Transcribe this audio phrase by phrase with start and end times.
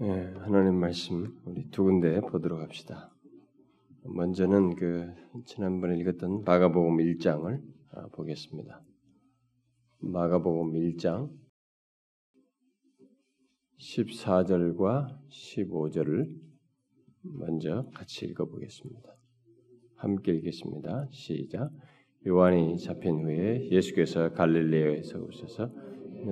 [0.00, 3.12] 예, 하나님 말씀 우리 두 군데 보도록 합시다.
[4.04, 5.12] 먼저는 그
[5.44, 8.80] 지난번에 읽었던 마가복음 1장을 아, 보겠습니다.
[9.98, 11.28] 마가복음 1장
[13.80, 16.32] 14절과 15절을
[17.22, 19.16] 먼저 같이 읽어보겠습니다.
[19.96, 21.08] 함께 읽겠습니다.
[21.10, 21.72] 시작.
[22.24, 25.72] 요한이 잡힌 후에 예수께서 갈릴레에서 오셔서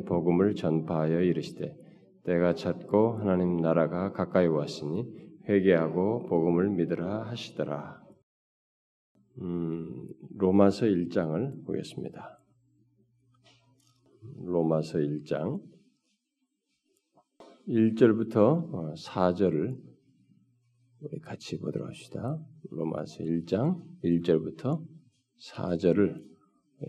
[0.07, 1.86] 복음을 전파하여 이르시되
[2.27, 5.07] 때가 찼고 하나님 나라가 가까이 왔으니
[5.49, 8.03] 회개하고 복음을 믿으라 하시더라.
[9.41, 12.41] 음, 로마서 1장을 보겠습니다.
[14.43, 15.63] 로마서 1장
[17.69, 19.97] 1절부터 4절을 어,
[21.03, 22.45] 우리 같이 보도록 합시다.
[22.71, 24.85] 로마서 1장 1절부터
[25.55, 26.25] 4절을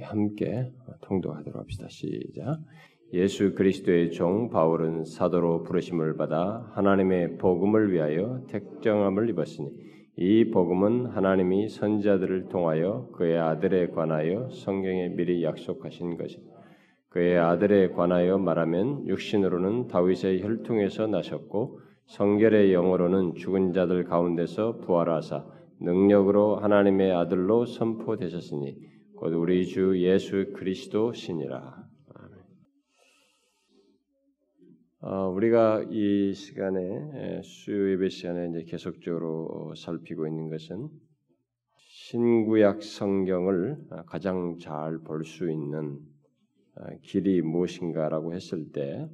[0.01, 1.87] 함께 통독하도록 합시다.
[1.89, 2.59] 시작.
[3.13, 9.69] 예수 그리스도의 종 바울은 사도로 부르심을 받아 하나님의 복음을 위하여 택정함을 입었으니
[10.17, 16.41] 이 복음은 하나님이 선자들을 통하여 그의 아들에 관하여 성경에 미리 약속하신 것이
[17.09, 25.45] 그의 아들에 관하여 말하면 육신으로는 다윗의 혈통에서 나셨고 성결의 영으로는 죽은 자들 가운데서 부활하사
[25.79, 28.75] 능력으로 하나님의 아들로 선포되셨으니
[29.15, 31.86] 곧 우리 주 예수 그리스도 신이라.
[35.09, 40.89] 어, 우리가 이 시간에 수요 예배 시간에 이제 계속적으로 살피고 있는 것은
[41.77, 45.97] 신구약 성경을 가장 잘 볼 수 있는
[46.75, 49.07] 어, 길이 무엇인가라고 했을 때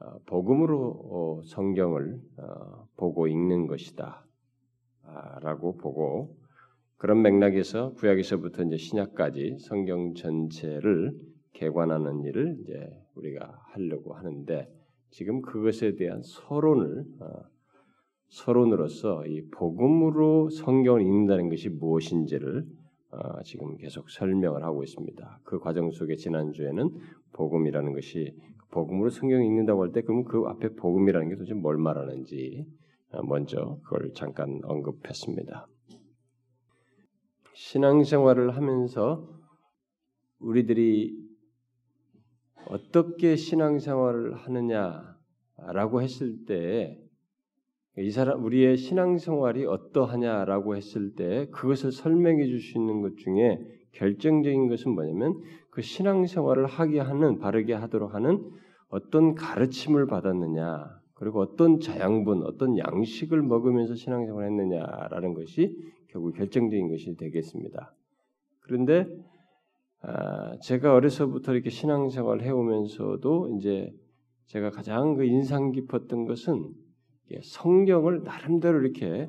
[0.00, 2.20] 어, 복음으로 성경을
[2.96, 4.26] 보고 읽는 것이다.
[5.42, 6.36] 라고 보고
[6.96, 11.12] 그런 맥락에서 구약에서부터 이제 신약까지 성경 전체를
[11.54, 12.74] 개관하는 일을 이제
[13.14, 14.68] 우리가 하려고 하는데
[15.10, 17.26] 지금 그것에 대한 서론을 어,
[18.28, 22.66] 서론으로서 이 복음으로 성경을 읽는다는 것이 무엇인지를
[23.12, 25.40] 어, 지금 계속 설명을 하고 있습니다.
[25.44, 26.90] 그 과정 속에 지난 주에는
[27.32, 28.34] 복음이라는 것이
[28.72, 32.66] 복음으로 성경 읽는다고 할 때 그럼 그 앞에 복음이라는 게 도대체 뭘 말하는지
[33.12, 35.68] 어, 먼저 그걸 잠깐 언급했습니다.
[37.54, 39.28] 신앙생활을 하면서
[40.40, 41.23] 우리들이
[42.68, 47.04] 어떻게 신앙생활을 하느냐라고 했을 때
[47.96, 53.60] 이 사람 우리의 신앙생활이 어떠하냐라고 했을 때 그것을 설명해 줄 수 있는 것 중에
[53.92, 58.50] 결정적인 것은 뭐냐면 그 신앙생활을 하게 하는 바르게 하도록 하는
[58.88, 65.76] 어떤 가르침을 받았느냐 그리고 어떤 자양분 어떤 양식을 먹으면서 신앙생활을 했느냐라는 것이
[66.08, 67.94] 결국 결정적인 것이 되겠습니다.
[68.60, 69.33] 그런데 아,
[70.62, 73.92] 제가 어려서부터 이렇게 신앙생활 해오면서도 이제
[74.46, 76.72] 제가 가장 그 인상 깊었던 것은
[77.42, 79.28] 성경을 나름대로 이렇게,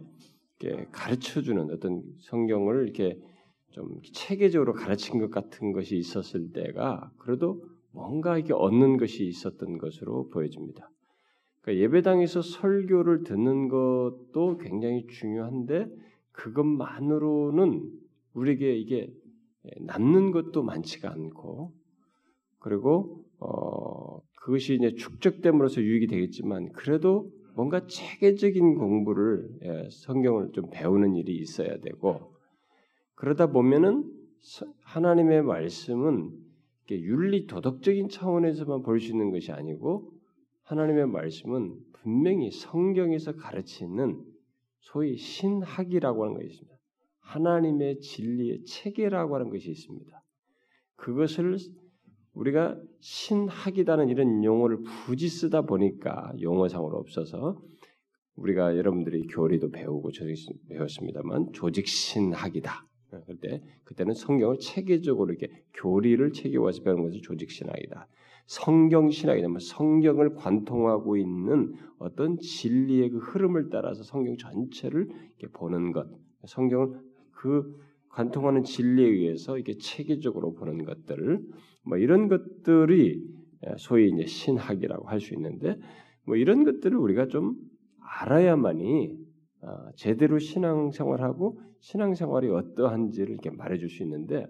[0.91, 3.19] 가르쳐주는 어떤 성경을 이렇게
[3.72, 10.30] 좀 체계적으로 가르친 것 같은 것이 있었을 때가 그래도 뭔가 이게 얻는 것이 있었던 것으로
[10.30, 10.90] 보여집니다.
[11.62, 15.88] 그러니까 예배당에서 설교를 듣는 것도 굉장히 중요한데
[16.31, 17.91] 그것만으로는
[18.34, 19.25] 우리에게 이게 예,
[19.81, 21.74] 남는 것도 많지가 않고
[22.59, 31.16] 그리고 어, 그것이 이제 축적됨으로써 유익이 되겠지만 그래도 뭔가 체계적인 공부를 예, 성경을 좀 배우는
[31.16, 32.34] 일이 있어야 되고
[33.16, 34.03] 그러다 보면은
[34.84, 36.32] 하나님의 말씀은
[36.92, 40.12] 윤리 도덕적인 차원에서만 볼 수 있는 것이 아니고
[40.64, 44.24] 하나님의 말씀은 분명히 성경에서 가르치는
[44.82, 46.75] 소위 신학이라고 하는 것이 있습니다.
[47.25, 50.24] 하나님의 진리의 체계라고 하는 것이 있습니다.
[50.96, 51.58] 그것을
[52.34, 57.62] 우리가 신학이라는 이런 용어를 굳이 쓰다 보니까 용어상으로 없어서
[58.35, 60.12] 우리가 여러분들이 교리도 배우고
[60.69, 62.85] 배웠습니다만 조직 신학이다.
[63.28, 68.08] 그때 그때는 성경을 체계적으로 이렇게 교리를 체계화해서 배우는 것이 조직 신학이다.
[68.46, 75.08] 성경 신학이냐면 성경을 관통하고 있는 어떤 진리의 그 흐름을 따라서 성경 전체를
[75.53, 76.08] 보는 것.
[76.46, 77.00] 성경을
[77.35, 77.79] 그
[78.09, 81.41] 관통하는 진리에 의해서 이게 체계적으로 보는 것들,
[81.84, 83.23] 뭐 이런 것들이
[83.78, 85.78] 소위 이제 신학이라고 할 수 있는데,
[86.26, 87.55] 뭐 이런 것들을 우리가 좀
[87.99, 89.26] 알아야만이
[89.61, 94.46] 어, 제대로 신앙생활하고 신앙생활이 어떠한지를 이렇게 말해줄 수 있는데,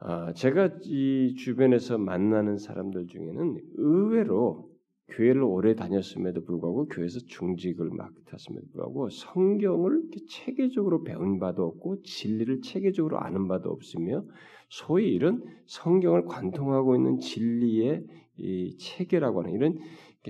[0.00, 4.73] 어, 제가 이 주변에서 만나는 사람들 중에는 의외로
[5.08, 13.18] 교회를 오래 다녔음에도 불구하고 교회에서 중직을 맡았음에도 불구하고 성경을 체계적으로 배운 바도 없고 진리를 체계적으로
[13.18, 14.24] 아는 바도 없으며
[14.68, 18.04] 소위 이런 성경을 관통하고 있는 진리의
[18.38, 19.78] 이 체계라고 하는 이런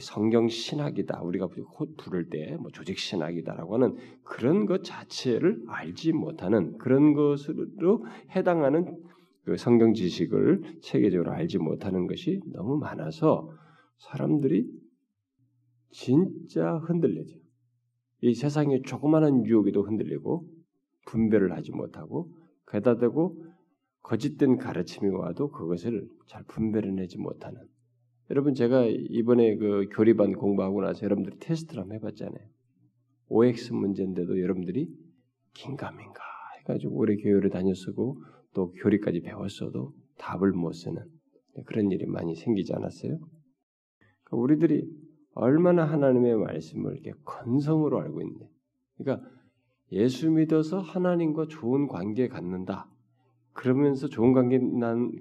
[0.01, 1.23] 성경 신학이다.
[1.23, 1.49] 우리가
[1.97, 8.05] 부를 때 뭐 조직 신학이다라고 하는 그런 것 자체를 알지 못하는 그런 것으로
[8.35, 8.97] 해당하는
[9.45, 13.51] 그 성경 지식을 체계적으로 알지 못하는 것이 너무 많아서
[13.99, 14.67] 사람들이
[15.91, 17.39] 진짜 흔들리죠.
[18.23, 20.49] 이 세상의 조그마한 유혹에도 흔들리고
[21.07, 22.33] 분별을 하지 못하고
[22.67, 23.45] 게다 대고
[24.03, 27.61] 거짓된 가르침이 와도 그것을 잘 분별해내지 못하는
[28.31, 32.49] 여러분 제가 이번에 그 교리반 공부하고 나서 여러분들이 테스트를 한번 해봤잖아요.
[33.29, 34.89] OX 문제인데도 여러분들이
[35.53, 36.23] 긴가민가
[36.61, 38.23] 해가지고 오래 교회를 다녔었고
[38.55, 41.03] 또 교리까지 배웠어도 답을 못 쓰는
[41.67, 43.19] 그런 일이 많이 생기지 않았어요?
[44.35, 44.89] 우리들이
[45.35, 48.49] 얼마나 하나님의 말씀을 이렇게 건성으로 알고 있는데,
[48.99, 49.29] 그러니까
[49.93, 52.89] 예수 믿어서 하나님과 좋은 관계 갖는다.
[53.53, 54.59] 그러면서 좋은 관계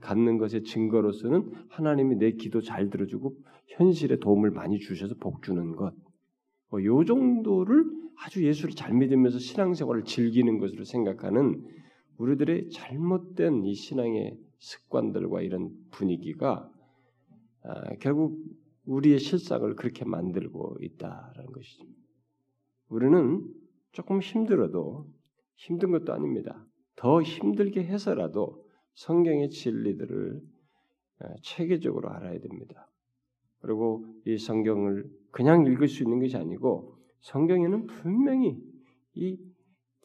[0.01, 3.35] 갖는 것의 증거로서는 하나님이 내 기도 잘 들어주고
[3.67, 5.93] 현실에 도움을 많이 주셔서 복 주는 것.
[6.69, 11.63] 뭐 요 정도를 아주 예수를 잘 믿으면서 신앙생활을 즐기는 것으로 생각하는
[12.17, 16.69] 우리들의 잘못된 이 신앙의 습관들과 이런 분위기가
[17.63, 18.39] 아, 결국
[18.85, 21.85] 우리의 실상을 그렇게 만들고 있다라는 것이죠.
[22.89, 23.47] 우리는
[23.91, 25.07] 조금 힘들어도
[25.55, 26.65] 힘든 것도 아닙니다.
[26.95, 30.41] 더 힘들게 해서라도 성경의 진리들을
[31.19, 32.89] 아, 체계적으로 알아야 됩니다.
[33.59, 38.61] 그리고 이 성경을 그냥 읽을 수 있는 것이 아니고 성경에는 분명히
[39.15, 39.37] 이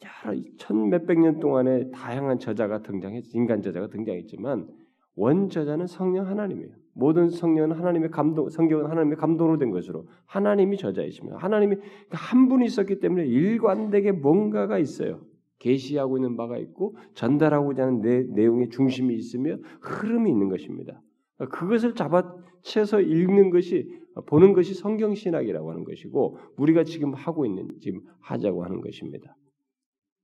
[0.01, 4.67] 여러 천 몇백 년 동안에 다양한 저자가 등장했 인간 저자가 등장했지만
[5.15, 6.73] 원 저자는 성령 하나님이에요.
[6.99, 11.77] 모든 성령은 하나님의 감동, 성경은 하나님의 감동으로 된 것으로 하나님이 저자이시며 하나님이
[12.11, 15.21] 한 분이 있었기 때문에 일관되게 뭔가가 있어요.
[15.59, 21.01] 계시하고 있는 바가 있고 전달하고자 하는 내, 내용의 중심이 있으며 흐름이 있는 것입니다.
[21.37, 23.89] 그것을 잡아채서 읽는 것이
[24.25, 29.35] 보는 것이 성경 신학이라고 하는 것이고 우리가 지금 하고 있는 지금 하자고 하는 것입니다.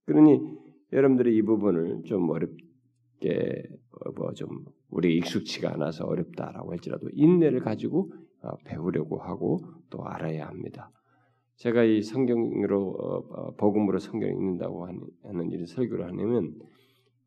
[0.05, 0.39] 그러니
[0.91, 2.49] 여러분들이 이 부분을 좀 어렵
[3.19, 9.59] 게 어, 뭐좀 우리 익숙치가 않아서 어렵다라고 할지라도 인내를 가지고 어, 배우려고 하고
[9.89, 10.91] 또 알아야 합니다.
[11.55, 14.87] 제가 이 성경으로 어, 복음으로 성경 읽는다고
[15.23, 16.53] 하는 이런 설교를 하려면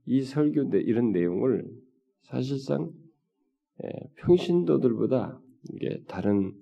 [0.06, 1.66] 이 설교 이런 내용을
[2.22, 2.90] 사실상
[4.16, 5.38] 평신도들보다
[5.70, 6.52] 이게 다른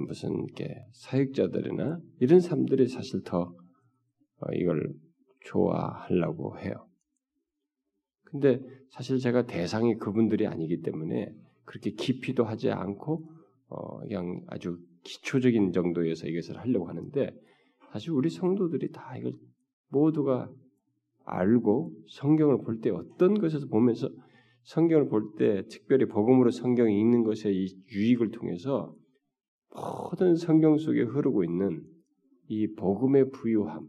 [0.00, 3.54] 무슨 이렇게 사역자들이나 이런 사람들이 사실 더
[4.54, 4.92] 이걸
[5.40, 6.87] 좋아하려고 해요.
[8.30, 8.60] 근데
[8.90, 11.32] 사실 제가 대상이 그분들이 아니기 때문에
[11.64, 13.24] 그렇게 깊이도 하지 않고
[13.68, 17.30] 어 그냥 아주 기초적인 정도에서 이것을 하려고 하는데
[17.92, 19.32] 사실 우리 성도들이 다 이걸
[19.88, 20.50] 모두가
[21.24, 24.10] 알고 성경을 볼 때 어떤 것에서 보면서
[24.64, 28.94] 성경을 볼 때 특별히 복음으로 성경이 읽는 것의 이 유익을 통해서
[29.74, 31.82] 모든 성경 속에 흐르고 있는
[32.48, 33.86] 이 복음의 부유함,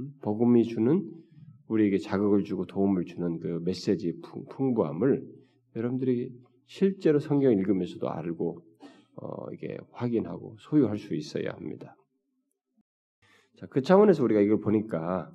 [0.00, 0.10] 음?
[0.22, 1.10] 복음이 주는
[1.68, 4.14] 우리에게 자극을 주고 도움을 주는 그 메시지의
[4.50, 5.26] 풍부함을
[5.74, 6.30] 여러분들이
[6.66, 8.60] 실제로 성경 읽으면서도 알고
[9.16, 11.96] 어, 이게 확인하고 소유할 수 있어야 합니다.
[13.56, 15.32] 자, 그 차원에서 우리가 이걸 보니까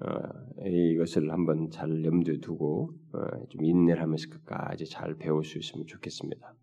[0.00, 5.86] 어, 이것을 한번 잘 염두에 두고 어, 좀 인내를 하면서 끝까지 잘 배울 수 있으면
[5.86, 6.54] 좋겠습니다.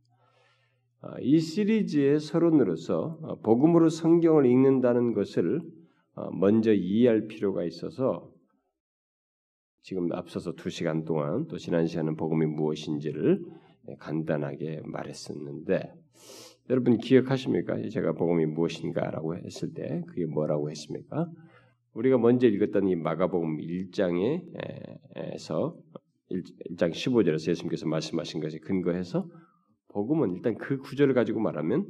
[1.01, 5.61] 어, 이 시리즈의 서론으로서 어, 복음으로 성경을 읽는다는 것을
[6.15, 8.32] 어, 먼저 이해할 필요가 있어서
[9.83, 13.43] 지금 앞서서 두 시간 동안 또 지난 시간은 복음이 무엇인지를
[13.99, 15.93] 간단하게 말했었는데
[16.69, 17.89] 여러분 기억하십니까?
[17.89, 21.29] 제가 복음이 무엇인가라고 했을 때 그게 뭐라고 했습니까?
[21.93, 25.75] 우리가 먼저 읽었던 이 마가복음 1장에서
[26.31, 29.27] 1장 15절에서 예수님께서 말씀하신 것에 근거해서
[29.89, 31.89] 복음은 일단 그 구절을 가지고 말하면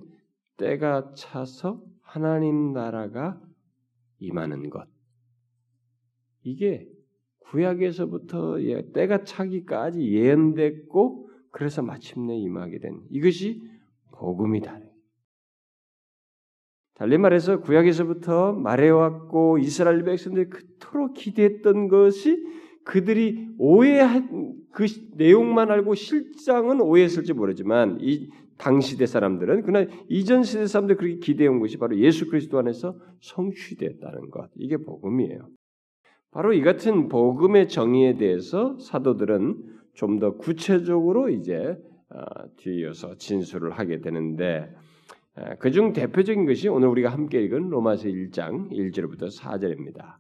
[0.58, 3.40] 때가 차서 하나님 나라가
[4.18, 4.88] 임하는 것.
[6.42, 6.88] 이게
[7.54, 8.58] 구약에서부터
[8.94, 13.62] 때가 차기까지 예언됐고 그래서 마침내 임하게 된 이것이
[14.12, 14.80] 복음이다.
[16.96, 22.44] 달리 말해서 구약에서부터 말해왔고 이스라엘 백성들이 그토록 기대했던 것이
[22.86, 30.98] 그들이 오해한 그 내용만 알고 실상은 오해했을지 모르지만 이 당시대 사람들은 그러나 이전 시대 사람들
[30.98, 34.50] 그렇게 기대한 것이 바로 예수 그리스도 안에서 성취됐다는 것.
[34.56, 35.50] 이게 복음이에요.
[36.34, 41.78] 바로 이 같은 복음의 정의에 대해서 사도들은 좀 더 구체적으로 이제
[42.10, 42.24] 어,
[42.58, 44.70] 뒤이어서 진술을 하게 되는데
[45.60, 50.16] 그중 대표적인 것이 오늘 우리가 함께 읽은 로마서 1장 1절부터 4절입니다.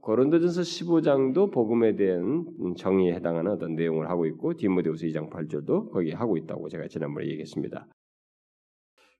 [0.00, 6.36] 고린도전서 15장도 복음에 대한 정의에 해당하는 어떤 내용을 하고 있고 디모데후서 2장 8절도 거기 하고
[6.36, 7.86] 있다고 제가 지난번에 얘기했습니다.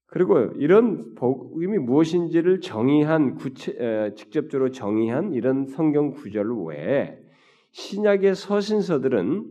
[0.08, 7.18] 그리고 이런 복음이 무엇인지를 정의한 구체 에, 직접적으로 정의한 이런 성경 구절 외에
[7.72, 9.44] 신약의 서신서들은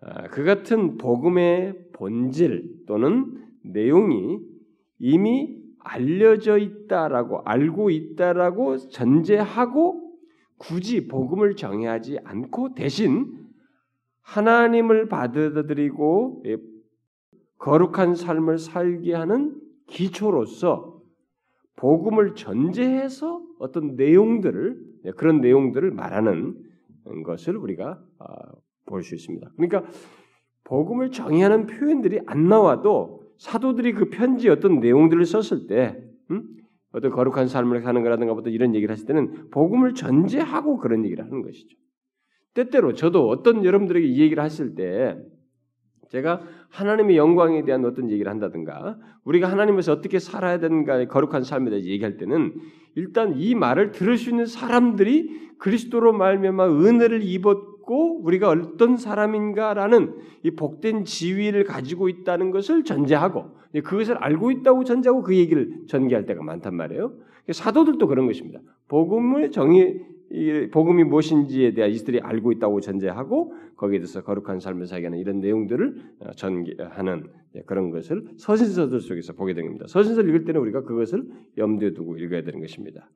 [0.00, 4.40] 아, 그 같은 복음의 본질 또는 내용이
[4.98, 10.12] 이미 알려져 있다라고 알고 있다라고 전제하고
[10.58, 13.32] 굳이 복음을 정의하지 않고 대신
[14.22, 16.56] 하나님을 받아들이고 예,
[17.58, 21.00] 거룩한 삶을 살게 하는 기초로서
[21.76, 26.56] 복음을 전제해서 어떤 내용들을 예, 그런 내용들을 말하는
[27.24, 28.26] 것을 우리가 아,
[28.86, 29.50] 볼수 있습니다.
[29.56, 29.84] 그러니까
[30.64, 36.42] 복음을 정의하는 표현들이 안 나와도 사도들이 그 편지 어떤 내용들을 썼을 때 음?
[36.92, 41.42] 어떤 거룩한 삶을 사는 거라든가 어떤 이런 얘기를 했을 때는 복음을 전제하고 그런 얘기를 하는
[41.42, 41.76] 것이죠.
[42.54, 45.18] 때때로 저도 어떤 여러분들에게 이 얘기를 했을 때
[46.14, 51.88] 제가 하나님의 영광에 대한 어떤 얘기를 한다든가 우리가 하나님에서 어떻게 살아야 되는가 거룩한 삶에 대해서
[51.88, 52.54] 얘기할 때는
[52.94, 60.52] 일단 이 말을 들을 수 있는 사람들이 그리스도로 말미암아 은혜를 입었고 우리가 어떤 사람인가라는 이
[60.52, 66.76] 복된 지위를 가지고 있다는 것을 전제하고 그것을 알고 있다고 전제하고 그 얘기를 전개할 때가 많단
[66.76, 67.12] 말이에요.
[67.50, 68.60] 사도들도 그런 것입니다.
[68.86, 70.13] 복음을 정의
[70.70, 75.96] 복음이 무엇인지에 대해 이들이 알고 있다고 전제하고 거기에 대해서 거룩한 삶을 살게 하는 이런 내용들을
[76.20, 77.24] 어, 전개하는
[77.66, 79.86] 그런 것을 서신서들 속에서 보게 됩니다.
[79.88, 81.24] 서신서를 읽을 때는 우리가 그것을
[81.56, 83.08] 염두에 두고 읽어야 되는 것입니다.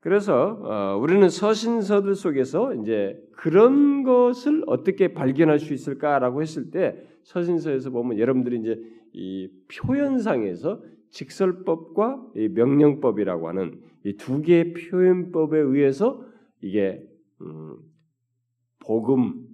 [0.00, 7.90] 그래서 어, 우리는 서신서들 속에서 이제 그런 것을 어떻게 발견할 수 있을까라고 했을 때 서신서에서
[7.90, 16.24] 보면 여러분들이 이제 이 표현상에서 직설법과 이 명령법이라고 하는 이 두 개의 표현법에 의해서
[16.60, 17.06] 이게
[17.40, 17.76] 음,
[18.80, 19.46] 복음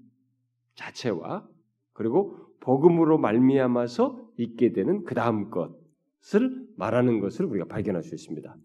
[0.75, 1.47] 자체와
[1.93, 8.57] 그리고 복음으로 말미암아서 있게 되는 그 다음 것을 말하는 것을 우리가 발견할 수 있습니다.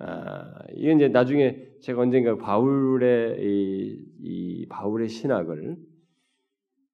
[0.00, 5.76] 아, 이게 이제 나중에 제가 언젠가 바울의 이, 이 바울의 신학을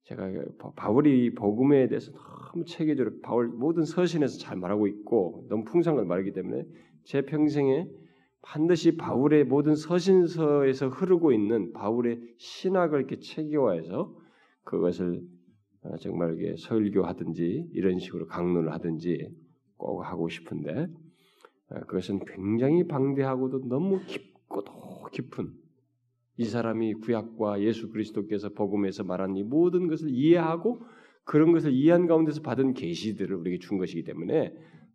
[0.05, 0.31] 제가
[0.77, 2.13] 바울이 복음에 대해서
[2.55, 6.65] 너무 체계적으로 바울 모든 서신에서 잘 말하고 있고 너무 풍성한 걸 말하기 때문에
[7.05, 7.89] 제 평생에
[8.45, 14.15] 반드시 바울의 모든 서신서에서 흐르고 있는 바울의 신학을 이렇게 체계화해서
[14.65, 15.23] 그것을
[15.83, 19.31] 어, 정말 이게 설교하든지 이런 식으로 강론을 하든지
[19.77, 20.89] 꼭 하고 싶은데
[21.71, 25.51] 어, 그것은 굉장히 방대하고도 너무 깊고도 깊은
[26.37, 30.83] 이 사람이 구약과 예수 그리스도께서 복음에서 말한 이 모든 것을 이해하고
[31.25, 34.55] 그런 것을 이해한 가운데서 받은 계시들을 우리에게 준 것이기 때문에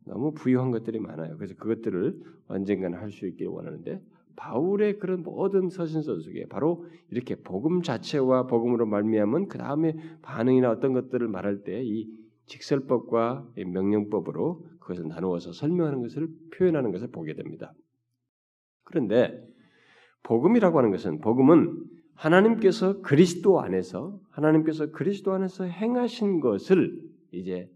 [0.09, 1.37] 너무 부유한 것들이 많아요.
[1.37, 4.01] 그래서 그것들을 언젠가는 할 수 있기를 원하는데
[4.35, 10.93] 바울의 그런 모든 서신서 속에 바로 이렇게 복음 자체와 복음으로 말미암은 그 다음에 반응이나 어떤
[10.93, 12.07] 것들을 말할 때 이
[12.49, 17.73] 직설법과 명령법으로 그것을 나누어서 설명하는 것을 표현하는 것을 보게 됩니다.
[18.83, 19.39] 그런데
[20.23, 21.85] 복음이라고 하는 것은 복음은
[22.15, 26.99] 하나님께서 그리스도 안에서 하나님께서 그리스도 안에서 행하신 것을
[27.31, 27.69] 이제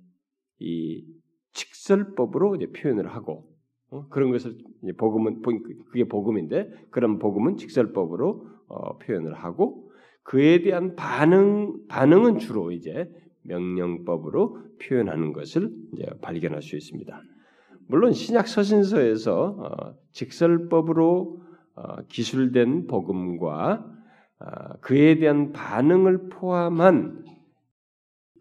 [0.60, 1.06] 이
[1.54, 3.54] 직설법으로 이제 표현을 하고
[3.90, 4.08] 어?
[4.10, 4.58] 그런 것을
[4.98, 5.42] 복음은
[5.86, 9.92] 그게 복음인데 그런 복음은 직설법으로 어, 표현을 하고
[10.24, 13.12] 그에 대한 반응 반응은 주로 이제
[13.44, 17.22] 명령법으로 표현하는 것을 이제 발견할 수 있습니다.
[17.88, 21.42] 물론 신약 서신서에서 어, 직설법으로
[21.76, 23.86] 어, 기술된 복음과
[24.40, 24.46] 어,
[24.82, 27.26] 그에 대한 반응을 포함한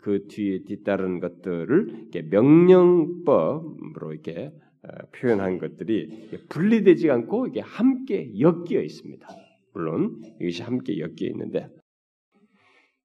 [0.03, 9.27] 그 뒤에 뒤따른 것들을 명령법으로 이렇게 어, 표현한 것들이 분리되지 않고 이게 함께 엮여 있습니다.
[9.73, 11.69] 물론 이것이 함께 엮여 있는데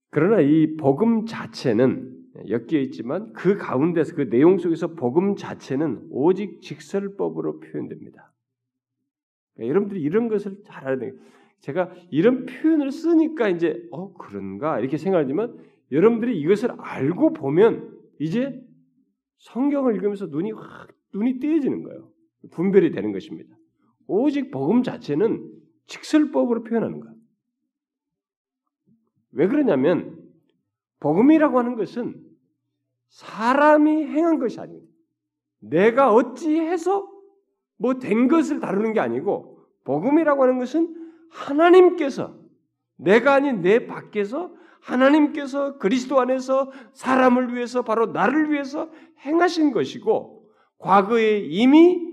[0.10, 2.18] 그러나 이 복음 자체는
[2.50, 8.34] 엮여 있지만 그 가운데서 그 내용 속에서 복음 자체는 오직 직설법으로 표현됩니다.
[9.54, 11.14] 그러니까 여러분들이 이런 것을 잘 알아야 돼요.
[11.60, 15.58] 제가 이런 표현을 쓰니까 이제 어 그런가 이렇게 생각하지만
[15.92, 18.62] 여러분들이 이것을 알고 보면 이제
[19.38, 22.12] 성경을 읽으면서 눈이 확 눈이 띄어지는 거예요.
[22.52, 23.56] 분별이 되는 것입니다.
[24.08, 25.52] 오직 복음 자체는
[25.88, 27.16] 직설법으로 표현하는 거예요.
[29.32, 30.18] 왜 그러냐면
[31.00, 32.16] 복음이라고 하는 것은
[33.10, 34.92] 사람이 행한 것이 아닙니다.
[35.60, 37.08] 내가 어찌해서
[37.78, 40.94] 뭐 된 것을 다루는 게 아니고 복음이라고 하는 것은
[41.30, 42.38] 하나님께서
[42.98, 44.52] 내가 아닌 내 밖에서
[44.82, 48.90] 하나님께서 그리스도 안에서 사람을 위해서 바로 나를 위해서
[49.26, 52.06] 행하신 것이고 과거에 이미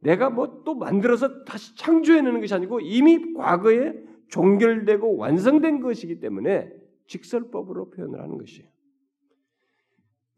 [0.00, 3.94] 내가 뭐 또 만들어서 다시 창조해내는 것이 아니고 이미 과거에
[4.28, 6.70] 종결되고 완성된 것이기 때문에
[7.06, 8.68] 직설법으로 표현을 하는 것이에요.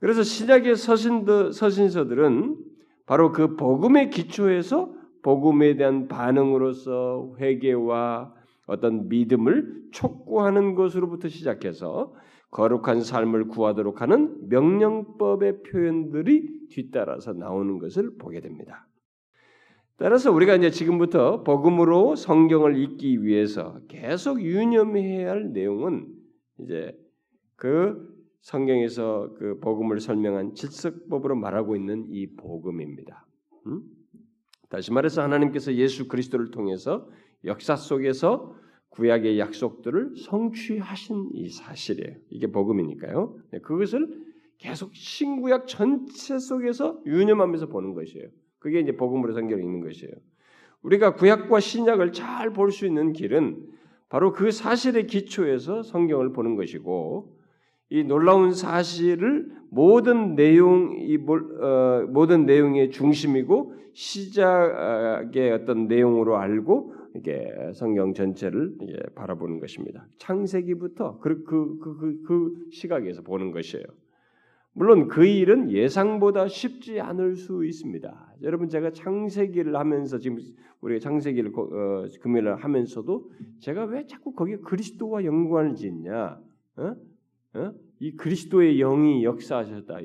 [0.00, 2.56] 그래서 신약의 서신도, 서신서들은
[3.06, 8.34] 바로 그 복음의 기초에서 복음에 대한 반응으로서 회개와
[8.68, 12.14] 어떤 믿음을 촉구하는 것으로부터 시작해서
[12.50, 18.86] 거룩한 삶을 구하도록 하는 명령법의 표현들이 뒤따라서 나오는 것을 보게 됩니다.
[19.96, 26.06] 따라서 우리가 이제 지금부터 복음으로 성경을 읽기 위해서 계속 유념해야 할 내용은
[26.60, 26.96] 이제
[27.56, 33.26] 그 성경에서 그 복음을 설명한 질서법으로 말하고 있는 이 복음입니다.
[33.66, 33.82] 음?
[34.68, 37.08] 다시 말해서 하나님께서 예수 그리스도를 통해서
[37.44, 38.54] 역사 속에서
[38.90, 42.16] 구약의 약속들을 성취하신 이 사실이에요.
[42.30, 43.36] 이게 복음이니까요.
[43.52, 44.08] 네, 그것을
[44.58, 48.26] 계속 신구약 전체 속에서 유념하면서 보는 것이에요.
[48.58, 50.12] 그게 이제 복음으로 성경을 읽는 것이에요.
[50.82, 53.62] 우리가 구약과 신약을 잘 볼 수 있는 길은
[54.08, 57.36] 바로 그 사실의 기초에서 성경을 보는 것이고
[57.90, 67.52] 이 놀라운 사실을 모든 내용 이 어, 모든 내용의 중심이고 시작의 어떤 내용으로 알고 이게
[67.74, 68.76] 성경 전체를
[69.14, 70.06] 바라보는 것입니다.
[70.18, 73.84] 창세기부터 그, 그, 그, 그, 그 시각에서 보는 것이에요.
[74.72, 78.34] 물론 그 일은 예상보다 쉽지 않을 수 있습니다.
[78.42, 80.38] 여러분 제가 창세기를 하면서 지금
[80.80, 86.40] 우리가 창세기를 어, 금요일 하면서도 제가 왜 자꾸 거기에 그리스도와 연관을 짓냐?
[86.76, 86.96] 어?
[87.54, 87.72] 어?
[87.98, 89.98] 이 그리스도의 영이 역사하셨다.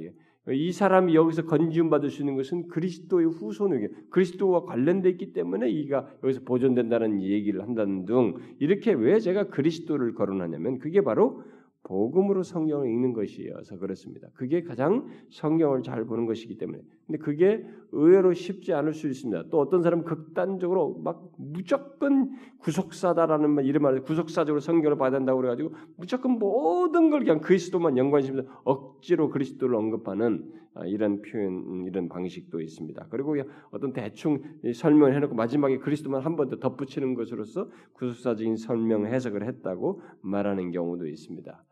[0.52, 6.08] 이 사람이 여기서 건지움 받을 수 있는 것은 그리스도의 후손에게 그리스도와 관련돼 있기 때문에 이가
[6.24, 11.44] 여기서 보존된다는 얘기를 한다는 등 이렇게 왜 제가 그리스도를 거론하냐면 그게 바로
[11.84, 14.28] 복음으로 성경을 읽는 것이어서 그렇습니다.
[14.34, 16.82] 그게 가장 성경을 잘 보는 것이기 때문에.
[17.14, 19.50] 근데 그게 의외로 쉽지 않을 수 있습니다.
[19.52, 27.20] 또 어떤 사람은 극단적으로 막 무조건 구속사다라는 말을 구속사적으로 성경을 된다고 그래가지고 무조건 모든 걸
[27.20, 33.06] 그냥 그리스도만 연관시면서 억지로 그리스도를 언급하는 아, 이런 표현, 이런 방식도 있습니다.
[33.12, 33.36] 그리고
[33.70, 34.42] 어떤 대충
[34.74, 41.06] 설명을 해놓고 마지막에 그리스도만 한 번 더 덧붙이는 것으로서 구속사적인 설명 해석을 했다고 말하는 경우도
[41.06, 41.64] 있습니다.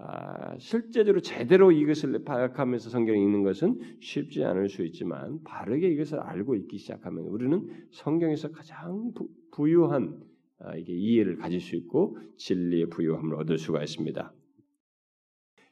[0.00, 6.54] 아, 실제적으로 제대로 이것을 파악하면서 성경을 읽는 것은 쉽지 않을 수 있지만 바르게 이것을 알고
[6.54, 9.12] 읽기 시작하면 우리는 성경에서 가장
[9.50, 10.22] 부, 유한
[10.60, 14.32] 아, 이게 이해를 가질 수 있고 진리의 부유함을 얻을 수가 있습니다.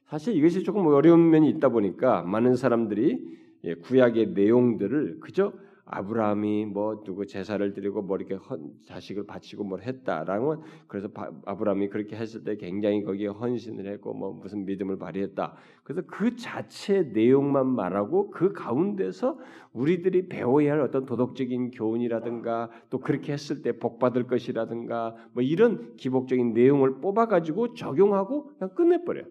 [0.06, 5.52] 사실 이것이 조금 어려운 면이 있다 보니까 많은 사람들이 예, 구약의 내용들을 그저
[5.86, 11.88] 아브라함이 뭐 누구 제사를 드리고 뭐 이렇게 헌, 자식을 바치고 뭘 했다라고 그래서 바, 아브라함이
[11.88, 15.54] 그렇게 했을 때 굉장히 거기에 헌신을 했고 뭐 무슨 믿음을 발휘했다.
[15.84, 19.38] 그래서 그 자체 내용만 말하고 그 가운데서
[19.72, 25.96] 우리들이 배워야 할 어떤 도덕적인 교훈이라든가 또 그렇게 했을 때 복 받을 것이라든가 뭐 이런
[25.96, 29.20] 기복적인 내용을 뽑아 가지고 적용하고 그냥 끝내버려.
[29.22, 29.26] 요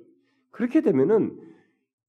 [0.51, 1.37] 그렇게 되면은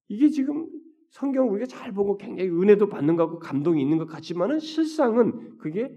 [0.09, 0.69] 이게 지금
[1.17, 5.91] 성경을 우리가 잘 보고 굉장히 은혜도 받는 것 같고 감동이 있는 것 같지만은 실상은 그게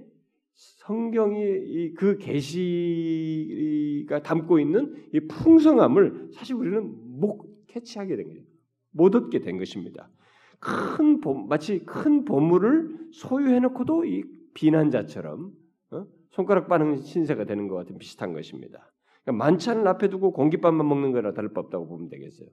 [0.53, 2.63] 성경이 그 계시가
[4.23, 8.41] 담고 있는 이 풍성함을 사실 우리는 못 캐치하게 된 거예요.
[8.91, 10.09] 못 얻게 된 것입니다.
[10.59, 15.51] 큰 마치 큰 보물을 소유해놓고도 이 비난자처럼
[15.91, 16.07] 어?
[16.29, 18.89] 손가락 빠는 신세가 되는 것 같은 비슷한 것입니다.
[19.23, 22.47] 그러니까 만찬을 앞에 두고 공깃밥만 먹는 거나 다를 바 없다고 보면 되겠어요.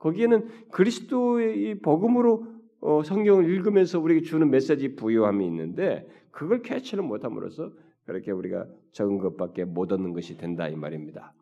[0.00, 2.46] 거기에는 그리스도의 이 복음으로
[2.80, 7.72] 어, 성경을 읽으면서 우리에게 주는 메시지 부요함이 있는데 그걸 캐치를 못함으로써
[8.06, 11.34] 그렇게 우리가 적은 것밖에 못 얻는 것이 된다 이 말입니다.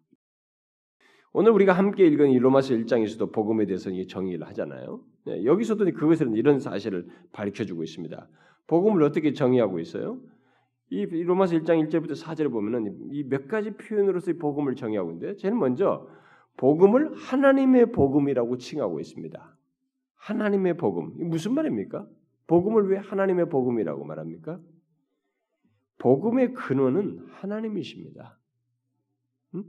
[1.32, 5.00] 오늘 우리가 함께 읽은 이 로마서 1장에서도 복음에 대해서 정의를 하잖아요.
[5.26, 8.28] 네, 여기서도 그것을 이런 사실을 밝혀주고 있습니다.
[8.66, 10.18] 복음을 어떻게 정의하고 있어요?
[10.90, 16.08] 이 로마서 1장 1절부터 4절을 보면은 이 몇 가지 표현으로서 복음을 정의하고 있는데 제일 먼저
[16.58, 19.56] 복음을 하나님의 복음이라고 칭하고 있습니다.
[20.16, 21.30] 하나님의 복음.
[21.30, 22.06] 무슨 말입니까?
[22.48, 24.60] 복음을 왜 하나님의 복음이라고 말합니까?
[25.98, 28.38] 복음의 근원은 하나님이십니다.
[29.54, 29.64] 음?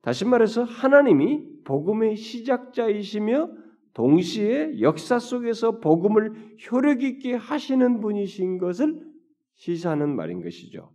[0.00, 3.50] 다시 말해서 하나님이 복음의 시작자이시며
[3.92, 9.06] 동시에 역사 속에서 복음을 효력 있게 하시는 분이신 것을
[9.54, 10.92] 시사하는 말인 것이죠.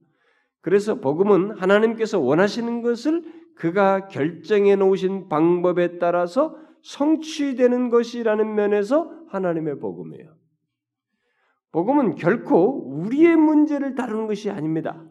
[0.61, 10.33] 그래서 복음은 하나님께서 원하시는 것을 그가 결정해 놓으신 방법에 따라서 성취되는 것이라는 면에서 하나님의 복음이에요.
[11.71, 15.03] 복음은 결코 우리의 문제를 다루는 것이 아닙니다.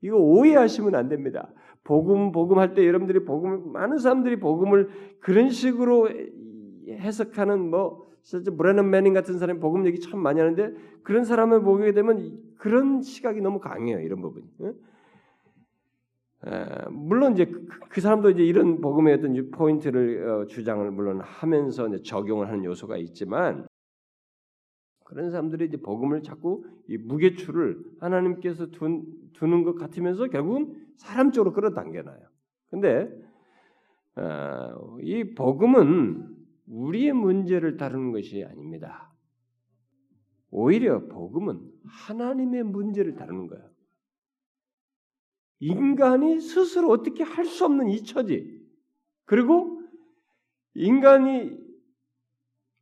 [0.00, 1.52] 이거 오해하시면 안 됩니다.
[1.84, 4.88] 복음 복음 할 때 여러분들이 복음 많은 사람들이 복음을
[5.20, 6.08] 그런 식으로
[6.88, 11.92] 해석하는 뭐 실제 브레넌 매닝 같은 사람이 복음 얘기 참 많이 하는데 그런 사람을 보게
[11.92, 13.98] 되면 그런 시각이 너무 강해요.
[14.00, 14.46] 이런 부분이.
[16.46, 21.88] 에, 물론 이제 그, 그, 사람도 이제 이런 복음의 어떤 포인트를 어, 주장을 물론 하면서
[21.88, 23.66] 이제 적용을 하는 요소가 있지만
[25.04, 31.52] 그런 사람들이 이제 복음을 자꾸 이 무게추를 하나님께서 둔, 두는 것 같으면서 결국은 사람 쪽으로
[31.52, 32.20] 끌어당겨놔요.
[32.70, 33.08] 근데
[34.16, 36.28] 어, 이 복음은
[36.66, 39.12] 우리의 문제를 다루는 것이 아닙니다.
[40.50, 43.71] 오히려 복음은 하나님의 문제를 다루는 거예요.
[45.62, 48.60] 인간이 스스로 어떻게 할 수 없는 이 처지,
[49.24, 49.80] 그리고
[50.74, 51.56] 인간이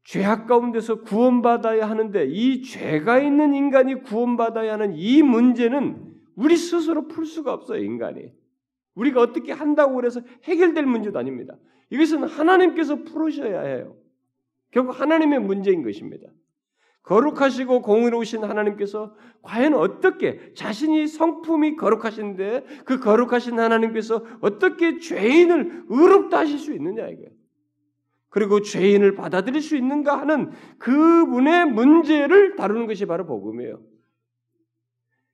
[0.05, 7.27] 죄악 가운데서 구원받아야 하는데 이 죄가 있는 인간이 구원받아야 하는 이 문제는 우리 스스로 풀
[7.27, 8.33] 수가 없어요, 인간이.
[8.95, 11.57] 우리가 어떻게 한다고 그래서 해결될 문제도 아닙니다.
[11.91, 13.95] 이것은 하나님께서 풀으셔야 해요.
[14.71, 16.29] 결국 하나님의 문제인 것입니다.
[17.03, 26.59] 거룩하시고 공의로우신 하나님께서 과연 어떻게 자신이 성품이 거룩하신데 그 거룩하신 하나님께서 어떻게 죄인을 의롭다 하실
[26.59, 27.31] 수 있느냐 이거예요.
[28.29, 33.83] 그리고 죄인을 받아들일 수 있는가 하는 그분의 문제를 다루는 것이 바로 복음이에요.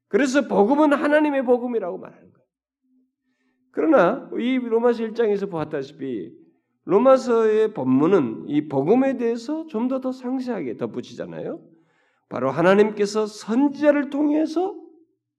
[0.08, 2.46] 그래서 복음은 하나님의 복음이라고 말하는 거예요.
[3.72, 6.45] 그러나 이 로마서 1장에서 보았다시피
[6.86, 11.60] 로마서의 본문은 이 복음에 대해서 좀 더 더 상세하게 덧붙이잖아요.
[12.28, 14.74] 바로 하나님께서 선지자를 통해서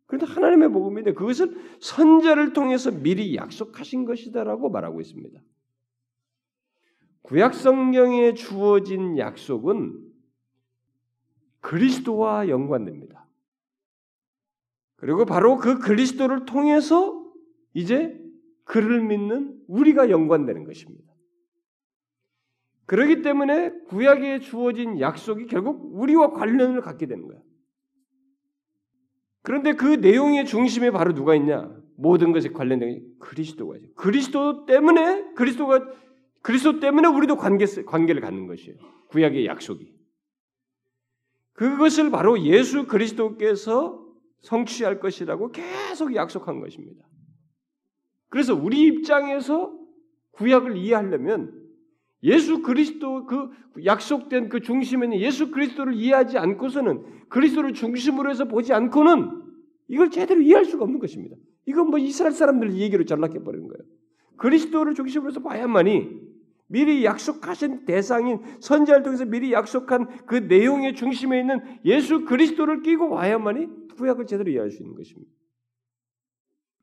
[0.05, 5.41] 그런데 하나님의 복음인데 그것을 선자를 통해서 미리 약속하신 것이다라고 말하고 있습니다.
[7.23, 9.99] 구약 성경에 주어진 약속은
[11.60, 13.27] 그리스도와 연관됩니다.
[14.95, 17.21] 그리고 바로 그 그리스도를 통해서
[17.73, 18.17] 이제
[18.63, 21.13] 그를 믿는 우리가 연관되는 것입니다.
[22.88, 27.38] 그렇기 때문에 구약에 주어진 약속이 결국 우리와 관련을 갖게 되는 거야.
[29.43, 31.69] 그런데 그 내용의 중심에 바로 누가 있냐?
[31.97, 33.89] 모든 것에 관련된 그리스도가 있어요.
[33.95, 35.91] 그리스도 때문에 그리스도가
[36.41, 38.78] 그리스도 때문에 우리도 관계 관계를 갖는 것이에요.
[39.10, 39.93] 구약의 약속이.
[41.54, 44.06] 그것을 바로 예수 그리스도께서
[44.41, 47.06] 성취할 것이라고 계속 약속한 것입니다.
[48.30, 49.78] 그래서 우리 입장에서
[50.32, 51.66] 구약을 이해하려면
[52.23, 53.51] 예수 그리스도 그
[53.86, 59.43] 약속된 그 중심에는 예수 그리스도를 이해하지 않고서는 그리스도를 중심으로 해서 보지 않고는
[59.88, 61.36] 이걸 제대로 이해할 수가 없는 것입니다.
[61.65, 63.84] 이건 뭐 이스라엘 사람들 얘기로 전락해 버리는 거예요.
[64.38, 66.27] 그리스도를 중심으로 해서 봐야만이
[66.67, 73.88] 미리 약속하신 대상인 선지자를 통해서 미리 약속한 그 내용의 중심에 있는 예수 그리스도를 끼고 와야만이
[73.95, 75.32] 구약을 제대로 이해할 수 있는 것입니다.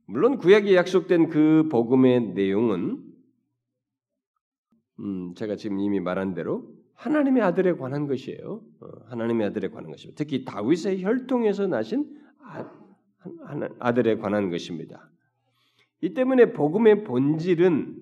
[0.07, 3.14] 물론 구약에 약속된 그 복음의 내용은
[5.01, 8.63] 음, 제가 지금 이미 말한 대로 하나님의 아들에 관한 것이에요.
[8.81, 10.17] 어, 하나님의 아들에 관한 것입니다.
[10.17, 12.07] 특히 다윗의 혈통에서 나신
[12.43, 12.71] 아,
[13.79, 15.11] 아들에 관한 것입니다.
[16.01, 17.97] 이 때문에 복음의 본질은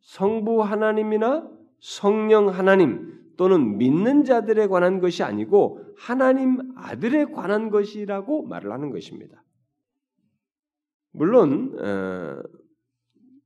[0.00, 8.72] 성부 하나님이나 성령 하나님 또는 믿는 자들에 관한 것이 아니고 하나님 아들에 관한 것이라고 말을
[8.72, 9.42] 하는 것입니다.
[11.12, 12.42] 물론 어,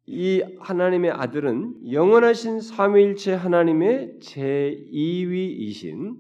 [0.07, 6.17] 이 하나님의 아들은 영원하신 삼위일체 하나님의 제2위이신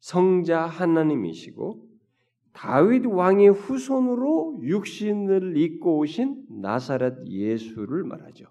[0.00, 1.86] 성자 하나님이시고
[2.52, 8.46] 다윗 왕의 후손으로 육신을 입고 오신 나사렛 예수를 말하죠.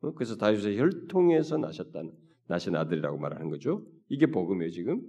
[0.00, 0.12] 어?
[0.14, 2.12] 그래서 다윗의 혈통에서 나셨다는
[2.48, 3.84] 나신 아들이라고 말하는 거죠.
[4.08, 5.00] 이게 복음이에요 지금.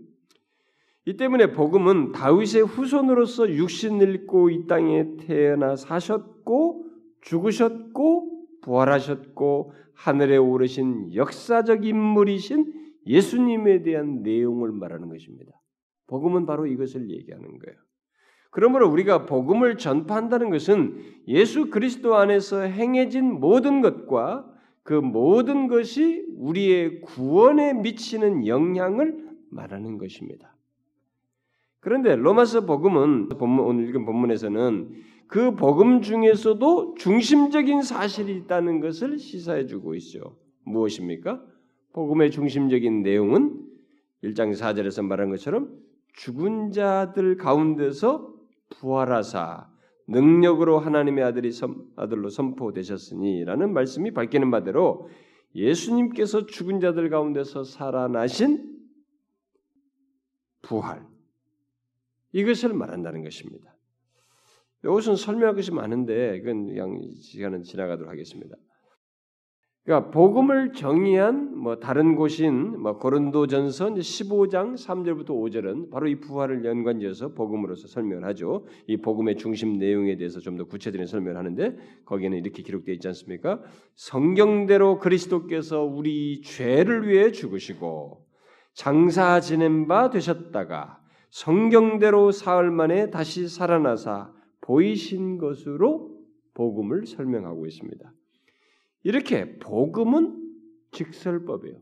[1.06, 6.93] 이 때문에 복음은 다윗의 후손으로서 육신을 입고 이 땅에 태어나 사셨고
[7.24, 12.74] 죽으셨고 부활하셨고 하늘에 오르신 역사적 인물이신
[13.06, 15.52] 예수님에 대한 내용을 말하는 것입니다.
[16.08, 17.78] 복음은 바로 이것을 얘기하는 거예요.
[18.52, 24.50] 그러므로 우리가 복음을 전파한다는 것은 예수 그리스도 안에서 행해진 모든 것과
[24.84, 30.56] 그 모든 것이 우리의 구원에 미치는 영향을 말하는 것입니다.
[31.80, 34.92] 그런데 로마서 복음은 오늘 읽은 본문에서는
[35.34, 40.38] 그 복음 중에서도 중심적인 사실이 있다는 것을 시사해 주고 있죠.
[40.64, 41.44] 무엇입니까?
[41.94, 43.60] 복음의 중심적인 내용은
[44.24, 45.76] 1장 4절에서 말한 것처럼
[46.14, 48.32] 죽은 자들 가운데서
[48.70, 49.72] 부활하사
[50.08, 55.10] 능력으로 하나님의 아들이 선, 아들로 선포되셨으니라는 말씀이 밝히는 바대로
[55.56, 58.72] 예수님께서 죽은 자들 가운데서 살아나신
[60.62, 61.04] 부활
[62.34, 63.73] 이것을 말한다는 것입니다.
[64.84, 68.56] 이것은 설명할 것이 많은데 그건 그냥 시간은 지나가도록 하겠습니다.
[69.86, 77.34] 그러니까 복음을 정의한 뭐 다른 곳인 뭐 고린도전서 15장 3절부터 5절은 바로 이 부활을 연관지어서
[77.34, 78.66] 복음으로서 설명을 하죠.
[78.88, 83.62] 이 복음의 중심 내용에 대해서 좀 더 구체적인 설명을 하는데 거기에는 이렇게 기록되어 있지 않습니까?
[83.96, 88.26] 성경대로 그리스도께서 우리 죄를 위해 죽으시고
[88.74, 94.33] 장사 지낸 바 되셨다가 성경대로 사흘 만에 다시 살아나사
[94.64, 96.24] 보이신 것으로
[96.54, 98.14] 복음을 설명하고 있습니다.
[99.04, 100.42] 이렇게 복음은
[100.92, 101.82] 직설법이에요.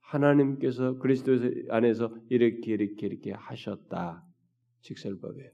[0.00, 1.32] 하나님께서 그리스도
[1.68, 4.24] 안에서 이렇게 이렇게 이렇게 하셨다.
[4.80, 5.50] 직설법이에요.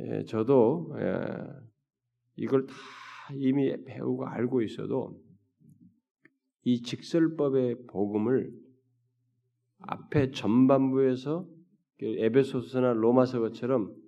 [0.00, 1.14] 예, 저도 예,
[2.36, 2.74] 이걸 다
[3.34, 5.20] 이미 배우고 알고 있어도
[6.62, 8.50] 이 직설법의 복음을
[9.80, 11.48] 앞에 전반부에서
[11.98, 14.03] 그 에베소서나 로마서처럼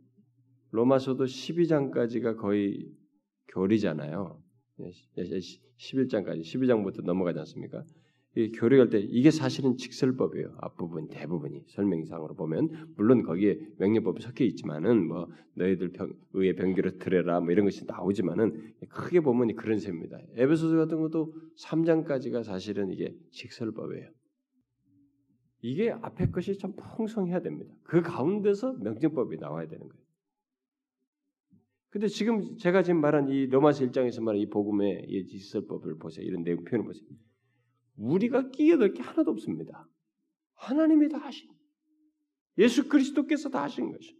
[0.77, 2.87] 로마서도 12장까지가 거의
[3.49, 4.39] 교리잖아요.
[5.79, 7.83] 11장까지 예, 12장부터 넘어가지 않습니까?
[8.37, 10.59] 이 교리할 때 이게 사실은 직설법이에요.
[10.59, 17.41] 앞부분 대부분이 설명상으로 보면 물론 거기에 명령법이 섞여 있지만은 뭐 너희들 병, 의의 병기를 들여라
[17.41, 20.19] 뭐 이런 것이 나오지만은 크게 보면 그런 셈입니다.
[20.35, 21.33] 에베소서 같은 것도
[21.65, 24.11] 3장까지가 사실은 이게 직설법이에요.
[25.63, 27.75] 이게 앞에 것이 좀 풍성해야 됩니다.
[27.83, 30.06] 그 가운데서 명령법이 나와야 되는 거예요.
[31.97, 36.27] 근데 지금 제가 지금 말한 이 로마서 1장에서 말한 이 복음의 이 지설법을 보세요.
[36.27, 37.09] 이런 내용 표현을 보세요.
[37.97, 39.89] 우리가 끼어들 게 하나도 없습니다.
[40.57, 41.49] 하나님이 다 하신
[42.59, 44.15] 예수 그리스도께서 다 하신 것이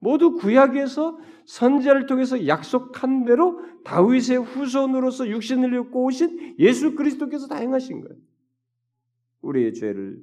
[0.00, 8.02] 모두 구약에서 선지자를 통해서 약속한 대로 다윗의 후손으로서 육신을 입고 오신 예수 그리스도께서 다 행하신
[8.02, 8.20] 거예요.
[9.40, 10.22] 우리의 죄를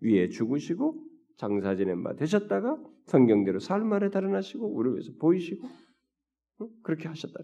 [0.00, 1.02] 위해 죽으시고
[1.36, 5.68] 장사 지낸 바 되셨다가 성경대로 삶 아래 달아나시고 우리 위해서 보이시고
[6.82, 7.40] 그렇게 하셨다.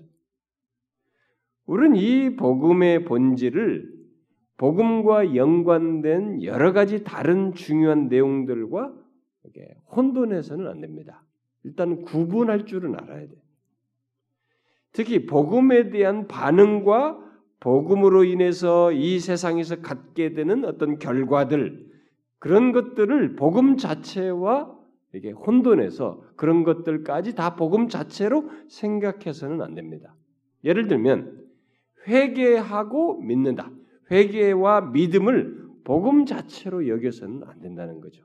[1.66, 3.98] 우리는 이 복음의 본질을
[4.56, 8.94] 복음과 연관된 여러 가지 다른 중요한 내용들과
[9.94, 11.24] 혼돈해서는 안 됩니다.
[11.64, 13.34] 일단 구분할 줄은 알아야 돼.
[14.92, 17.24] 특히 복음에 대한 반응과
[17.60, 21.87] 복음으로 인해서 이 세상에서 갖게 되는 어떤 결과들
[22.38, 24.76] 그런 것들을 복음 자체와
[25.14, 30.14] 이게 혼돈해서 그런 것들까지 다 복음 자체로 생각해서는 안 됩니다.
[30.64, 31.46] 예를 들면
[32.06, 33.70] 회개하고 믿는다.
[34.10, 38.22] 회개와 믿음을 복음 자체로 여겨서는 안 된다는 거죠.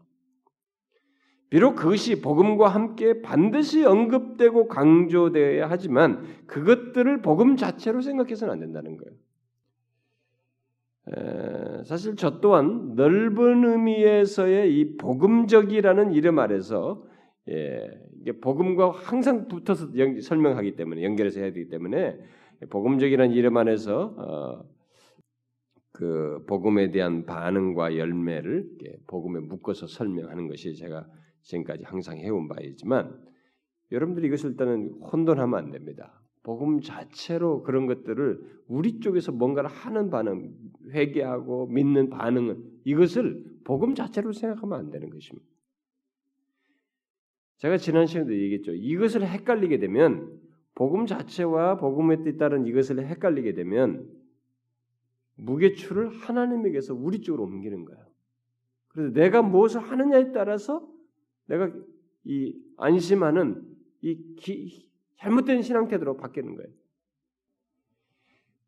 [1.50, 9.16] 비록 그것이 복음과 함께 반드시 언급되고 강조되어야 하지만 그것들을 복음 자체로 생각해서는 안 된다는 거예요.
[11.86, 17.06] 사실 저 또한 넓은 의미에서의 이 복음적이라는 이름 아래서
[17.50, 17.90] 예,
[18.42, 22.18] 복음과 항상 붙어서 연, 설명하기 때문에 연결해서 해야 되기 때문에
[22.70, 24.66] 복음적이라는 이름 안에서 어,
[25.92, 28.70] 그 복음에 대한 반응과 열매를
[29.08, 31.06] 복음에 묶어서 설명하는 것이 제가
[31.42, 33.22] 지금까지 항상 해온 바이지만
[33.92, 36.23] 여러분들이 이것을 일단은 혼돈하면 안 됩니다.
[36.44, 40.54] 복음 자체로 그런 것들을 우리 쪽에서 뭔가를 하는 반응,
[40.92, 45.48] 회개하고 믿는 반응은 이것을 복음 자체로 생각하면 안 되는 것입니다.
[47.58, 48.74] 제가 지난 시간에도 얘기했죠.
[48.74, 50.38] 이것을 헷갈리게 되면
[50.76, 54.10] 복음 자체와 복음에 따른 이것을 헷갈리게 되면
[55.36, 58.06] 무게추를 하나님에게서 우리 쪽으로 옮기는 거예요.
[58.90, 60.88] 그래서 내가 무엇을 하느냐에 따라서
[61.46, 61.72] 내가
[62.26, 63.64] 이 안심하는
[64.02, 64.92] 이 기,
[65.24, 66.70] 잘못된 신앙 태도로 바뀌는 거예요.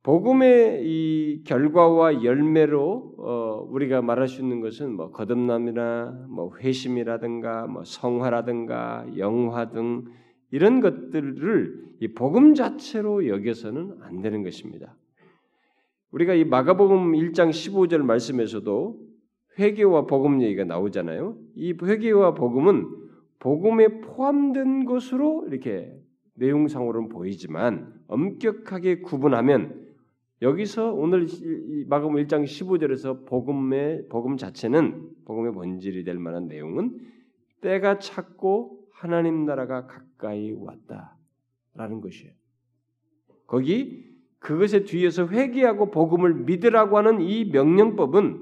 [0.03, 7.83] 복음의 이 결과와 열매로 어, 우리가 말할 수 있는 것은 뭐 거듭남이나 뭐 회심이라든가 뭐
[7.83, 10.05] 성화라든가 영화 등
[10.51, 14.95] 이런 것들을 이 복음 자체로 여겨서는 안 되는 것입니다.
[16.11, 18.97] 우리가 이 마가복음 1장 15절 말씀에서도
[19.59, 21.35] 회개와 복음 얘기가 나오잖아요.
[21.55, 22.85] 이 회개와 복음은
[23.39, 26.04] 복음에 포함된 것으로 이렇게
[26.35, 29.85] 내용상으로는 보이지만 엄격하게 구분하면
[30.41, 31.27] 여기서 오늘
[31.87, 36.99] 마가음 1장 15절에서 복음의 복음 자체는 복음의 본질이 될 만한 내용은
[37.61, 42.33] 때가 찼고 하나님 나라가 가까이 왔다라는 것이에요.
[43.47, 44.05] 거기
[44.39, 48.41] 그것의 뒤에서 회개하고 복음을 믿으라고 하는 이 명령법은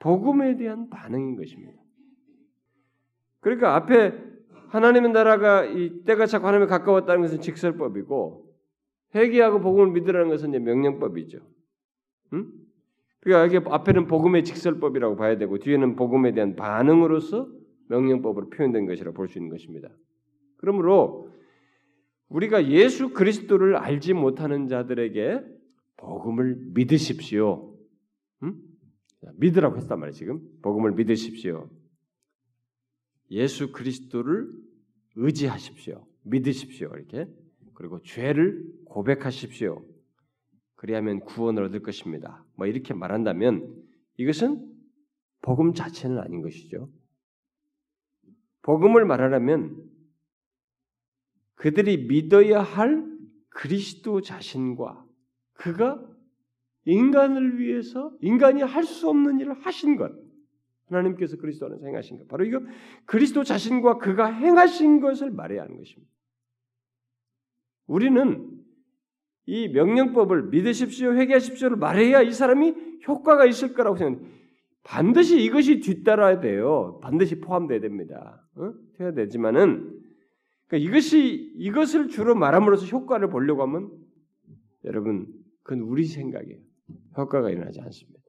[0.00, 1.80] 복음에 대한 반응인 것입니다.
[3.40, 4.31] 그러니까 앞에
[4.72, 8.50] 하나님의 나라가 이 때가 차고 하나님에 가까웠다는 것은 직설법이고
[9.14, 11.40] 회개하고 복음을 믿으라는 것은 이제 명령법이죠.
[12.32, 12.50] 응?
[13.20, 17.48] 그러니까 여기 앞에는 복음의 직설법이라고 봐야 되고 뒤에는 복음에 대한 반응으로서
[17.88, 19.90] 명령법으로 표현된 것이라 볼 수 있는 것입니다.
[20.56, 21.28] 그러므로
[22.30, 25.44] 우리가 예수 그리스도를 알지 못하는 자들에게
[25.98, 27.76] 복음을 믿으십시오.
[28.42, 28.54] 음?
[29.34, 30.14] 믿으라고 했단 말이에요.
[30.14, 31.68] 지금 복음을 믿으십시오.
[33.32, 34.52] 예수 그리스도를
[35.16, 36.06] 의지하십시오.
[36.22, 36.90] 믿으십시오.
[36.94, 37.26] 이렇게
[37.74, 39.84] 그리고 죄를 고백하십시오.
[40.76, 42.44] 그리하면 구원을 얻을 것입니다.
[42.56, 43.82] 뭐 이렇게 말한다면
[44.18, 44.70] 이것은
[45.40, 46.90] 복음 자체는 아닌 것이죠.
[48.62, 49.76] 복음을 말하려면
[51.54, 53.10] 그들이 믿어야 할
[53.48, 55.04] 그리스도 자신과
[55.54, 56.04] 그가
[56.84, 60.12] 인간을 위해서 인간이 할 수 없는 일을 하신 것
[60.96, 62.60] 하나님께서 그리스도 안에서 행하신 것 바로 이거
[63.06, 66.10] 그리스도 자신과 그가 행하신 것을 말해야 하는 것입니다.
[67.86, 68.62] 우리는
[69.46, 72.74] 이 명령법을 믿으십시오, 회개하십시오를 말해야 이 사람이
[73.06, 74.42] 효과가 있을 거라고 생각합니다.
[74.84, 76.98] 반드시 이것이 뒤따라야 돼요.
[77.02, 78.44] 반드시 포함돼야 됩니다.
[78.56, 78.72] 어?
[79.00, 80.00] 해야 되지만은
[80.66, 83.90] 그러니까 이것이 이것을 주로 말함으로써 효과를 보려고 하면
[84.84, 85.26] 여러분
[85.62, 86.58] 그건 우리 생각이에요.
[87.16, 88.21] 효과가 일어나지 않습니다.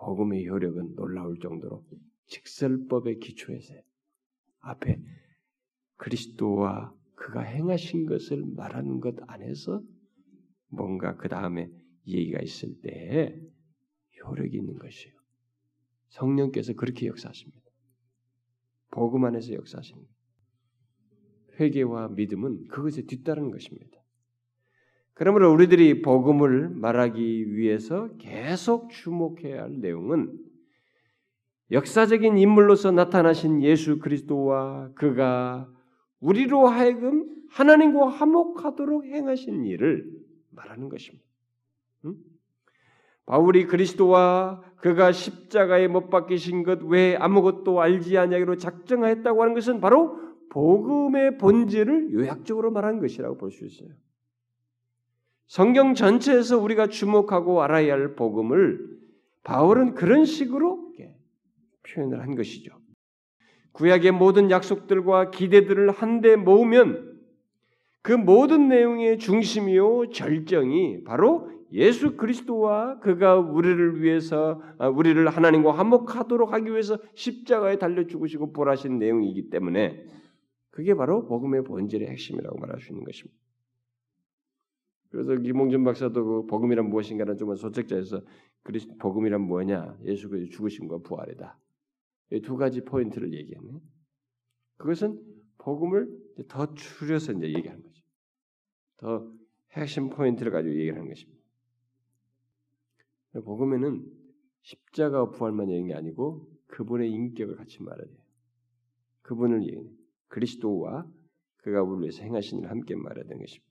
[0.00, 1.84] 복음의 효력은 놀라울 정도로
[2.26, 3.74] 직설법의 기초에서
[4.60, 5.00] 앞에
[5.96, 9.82] 그리스도와 그가 행하신 것을 말하는 것 안에서
[10.68, 11.70] 뭔가 그 다음에
[12.06, 13.38] 얘기가 있을 때
[14.24, 15.14] 효력이 있는 것이에요.
[16.08, 17.60] 성령께서 그렇게 역사하십니다.
[18.90, 20.10] 복음 안에서 역사하십니다.
[21.58, 23.99] 회개와 믿음은 그것에 뒤따르는 것입니다.
[25.20, 30.32] 그러므로 우리들이 복음을 말하기 위해서 계속 주목해야 할 내용은
[31.70, 35.68] 역사적인 인물로서 나타나신 예수 그리스도와 그가
[36.20, 40.10] 우리로 하여금 하나님과 화목하도록 행하신 일을
[40.52, 41.26] 말하는 것입니다.
[42.06, 42.14] 응?
[43.26, 50.18] 바울이 그리스도와 그가 십자가에 못 박히신 것 외에 아무것도 알지 아니하기로 작정하였다고 하는 것은 바로
[50.48, 53.90] 복음의 본질을 요약적으로 말한 것이라고 볼 수 있어요.
[55.50, 58.86] 성경 전체에서 우리가 주목하고 알아야 할 복음을
[59.42, 60.92] 바울은 그런 식으로
[61.82, 62.72] 표현을 한 것이죠.
[63.72, 67.18] 구약의 모든 약속들과 기대들을 한데 모으면
[68.00, 76.52] 그 모든 내용의 중심이요 절정이 바로 예수 그리스도와 그가 우리를 위해서 아, 우리를 하나님과 화목하도록
[76.52, 80.04] 하기 위해서 십자가에 달려 죽으시고 보라신 내용이기 때문에
[80.70, 83.49] 그게 바로 복음의 본질의 핵심이라고 말할 수 있는 것입니다.
[85.10, 88.22] 그래서 김홍준 박사도 그 복음이란 무엇인가는 좀 소책자에서
[88.62, 89.98] 그리스 복음이란 뭐냐?
[90.04, 91.58] 예수 그리스도 죽으심과 부활이다.
[92.32, 93.80] 이 두 가지 포인트를 얘기하네.
[94.76, 95.20] 그것은
[95.58, 96.08] 복음을
[96.48, 98.04] 더 추려서 이제 얘기하는 거죠.
[98.98, 99.32] 더
[99.72, 101.40] 핵심 포인트를 가지고 얘기하는 것입니다.
[103.44, 104.04] 복음에는
[104.62, 108.18] 십자가 부활만 얘기한 게 아니고 그분의 인격을 같이 말해야 돼요.
[109.22, 109.82] 그분을 얘기해.
[110.28, 111.10] 그리스도와
[111.58, 113.69] 그가 우리를 위해서 행하신 일을 함께 말해야 되는 것입니다.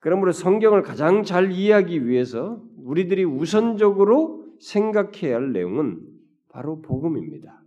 [0.00, 6.00] 그러므로 성경을 가장 잘 이해하기 위해서 우리들이 우선적으로 생각해야 할 내용은
[6.48, 7.62] 바로 복음입니다.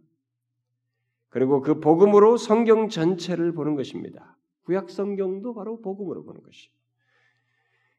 [1.29, 4.37] 그리고 그 복음으로 성경 전체를 보는 것입니다.
[4.63, 6.81] 구약 성경도 바로 복음으로 보는 것입니다.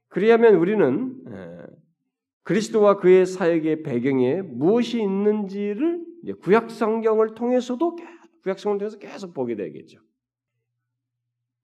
[0.08, 1.22] 그리하면 우리는
[2.42, 6.04] 그리스도와 그의 사역의 배경에 무엇이 있는지를
[6.42, 7.96] 구약 성경을 통해서도
[8.42, 10.00] 구약 성경을 통해서 계속 보게 되겠죠.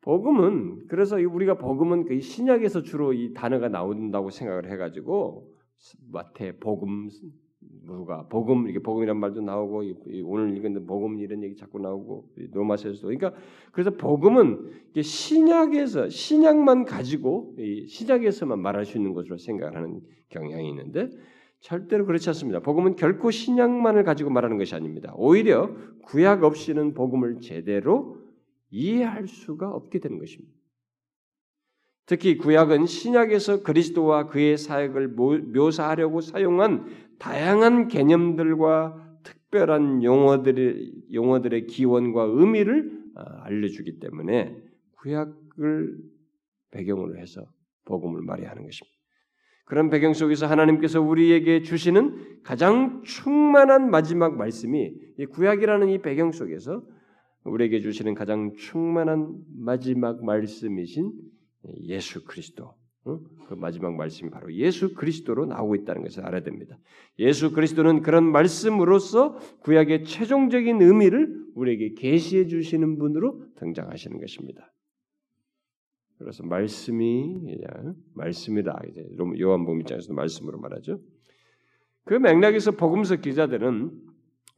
[0.02, 5.48] 복음은 그래서 우리가 복음은 그 신약에서 주로 이 단어가 나온다고 생각을 해가지고
[6.10, 7.08] 마태 복음
[7.84, 9.82] 누가 복음 이렇게 복음이란 말도 나오고
[10.24, 13.34] 오늘 읽은 복음 이런 얘기 자꾸 나오고 로마서에서도 그러니까
[13.72, 17.56] 그래서 복음은 신약에서 신약만 가지고
[17.88, 21.10] 신약에서만 말할 수 있는 것으로 생각하는 경향이 있는데
[21.60, 22.60] 절대로 그렇지 않습니다.
[22.60, 25.12] 복음은 결코 신약만을 가지고 말하는 것이 아닙니다.
[25.16, 25.70] 오히려
[26.04, 28.16] 구약 없이는 복음을 제대로
[28.70, 30.54] 이해할 수가 없게 되는 것입니다.
[32.06, 36.86] 특히 구약은 신약에서 그리스도와 그의 사역을 묘사하려고 사용한
[37.18, 44.56] 다양한 개념들과 특별한 용어들의 용어들의 기원과 의미를 아, 알려주기 때문에
[44.98, 45.98] 구약을
[46.70, 47.44] 배경으로 해서
[47.84, 49.00] 복음을 말해야 하는 것입니다.
[49.66, 56.82] 그런 배경 속에서 하나님께서 우리에게 주시는 가장 충만한 마지막 말씀이 이 구약이라는 이 배경 속에서
[57.44, 61.12] 우리에게 주시는 가장 충만한 마지막 말씀이신
[61.84, 62.74] 예수 그리스도.
[63.02, 66.78] 그 마지막 말씀이 바로 예수 그리스도로 나오고 있다는 것을 알아야 됩니다.
[67.18, 74.72] 예수 그리스도는 그런 말씀으로서 구약의 최종적인 의미를 우리에게 계시해 주시는 분으로 등장하시는 것입니다.
[76.18, 77.56] 그래서 말씀이
[78.12, 78.82] 말씀이다.
[79.40, 81.00] 요한복음 입장에서도 말씀으로 말하죠.
[82.04, 84.09] 그 맥락에서 복음서 기자들은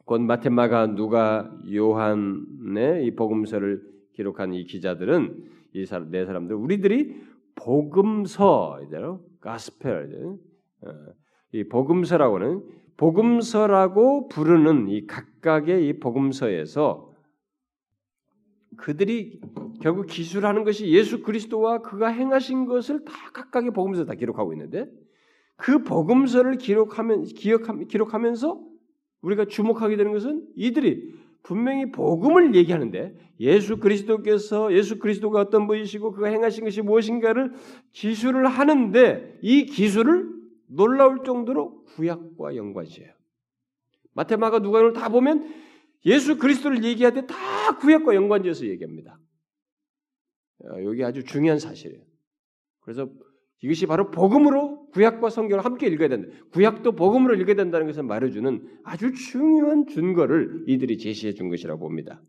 [0.05, 3.83] 곧 마테마가 누가 요한의 이 복음서를
[4.13, 5.45] 기록한 이 기자들은
[5.75, 7.17] 이 사람 네 사람들 우리들이
[7.55, 10.39] 복음서 이대로 가스펠
[10.83, 10.89] 어,
[11.53, 12.63] 이 복음서라고는
[12.97, 17.13] 복음서라고 부르는 이 각각의 이 복음서에서
[18.77, 19.41] 그들이
[19.81, 24.87] 결국 기술하는 것이 예수 그리스도와 그가 행하신 것을 다 각각의 복음서 다 기록하고 있는데
[25.57, 28.72] 그 복음서를 기록하면 기억하면 기록하면서
[29.23, 36.29] 우리가 주목하게 되는 것은 이들이 분명히 복음을 얘기하는데 예수 그리스도께서 예수 그리스도가 어떤 분이시고 그가
[36.29, 37.53] 행하신 것이 무엇인가를
[37.93, 40.31] 기술을 하는데 이 기술을
[40.67, 43.13] 놀라울 정도로 구약과 연관시해요.
[44.15, 45.53] 마테마가 누가를 다 보면
[46.05, 49.19] 예수 그리스도를 얘기할 때 다 구약과 연관지어서 얘기합니다.
[50.65, 52.05] 어, 여기 아주 중요한 사실이에요.
[52.81, 53.09] 그래서
[53.63, 56.29] 이것이 바로 복음으로 구약과 성경을 함께 읽어야 된다.
[56.53, 62.21] 구약도 복음으로 읽어야 된다는 것을 말해주는 아주 중요한 준거를 이들이 제시해 준 것이라고 봅니다.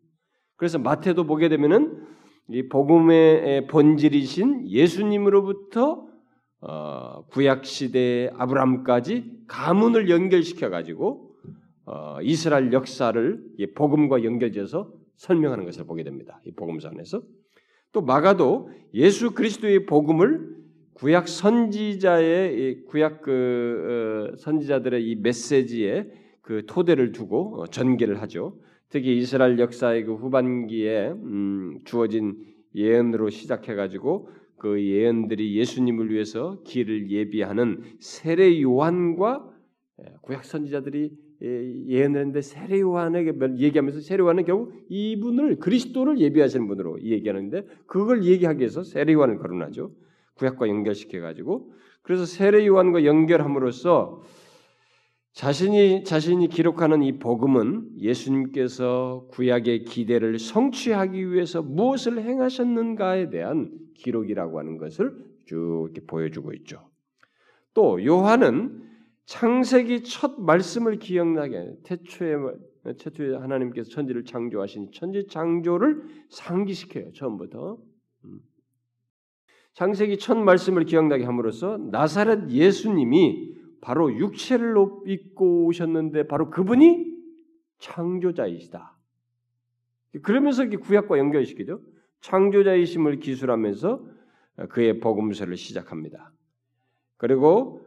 [0.55, 2.01] 그래서 마태도 보게 되면은
[2.49, 6.07] 이 복음의 본질이신 예수님으로부터
[6.61, 11.35] 어, 구약 시대 아브람까지 가문을 연결시켜 가지고
[11.85, 13.43] 어, 이스라엘 역사를
[13.75, 16.41] 복음과 연결지어서 설명하는 것을 보게 됩니다.
[16.45, 17.21] 이 복음서 안에서
[17.91, 20.62] 또 마가도 예수 그리스도의 복음을
[20.93, 28.57] 구약 선지자의 구약 그 어, 선지자들의 이 메시지에 그 토대를 두고 어, 전개를 하죠.
[28.89, 32.37] 특히 이스라엘 역사의 그 후반기에 음, 주어진
[32.75, 39.49] 예언으로 시작해 가지고 그 예언들이 예수님을 위해서 길을 예비하는 세례 요한과
[40.01, 41.11] 예, 구약 선지자들이
[41.43, 48.59] 예, 예언했는데 세례 요한에게 얘기하면서 세례 요한은 결국 이분을 그리스도를 예비하시는 분으로 얘기하는데 그걸 얘기하기
[48.59, 49.91] 위해서 세례 요한을 거론하죠.
[50.35, 54.21] 구약과 연결시켜 가지고 그래서 세례 요한과 연결함으로써
[55.33, 64.77] 자신이 자신이 기록하는 이 복음은 예수님께서 구약의 기대를 성취하기 위해서 무엇을 행하셨는가에 대한 기록이라고 하는
[64.77, 65.11] 것을
[65.45, 66.87] 쭉 이렇게 보여주고 있죠.
[67.73, 68.83] 또 요한은
[69.25, 72.35] 창세기 첫 말씀을 기억나게 태초에
[72.99, 77.13] 태초에 하나님께서 천지를 창조하신 천지 창조를 상기시켜요.
[77.13, 77.77] 처음부터.
[79.73, 79.75] 음.
[79.75, 84.75] 창세기 첫 말씀을 기억나게 함으로써 나사렛 예수님이 바로 육체를
[85.07, 87.11] 입고 오셨는데 바로 그분이
[87.79, 88.97] 창조자이시다.
[90.21, 91.81] 그러면서 구약과 연결시키죠.
[92.21, 94.05] 창조자이심을 기술하면서
[94.69, 96.31] 그의 복음서를 시작합니다.
[97.17, 97.85] 그리고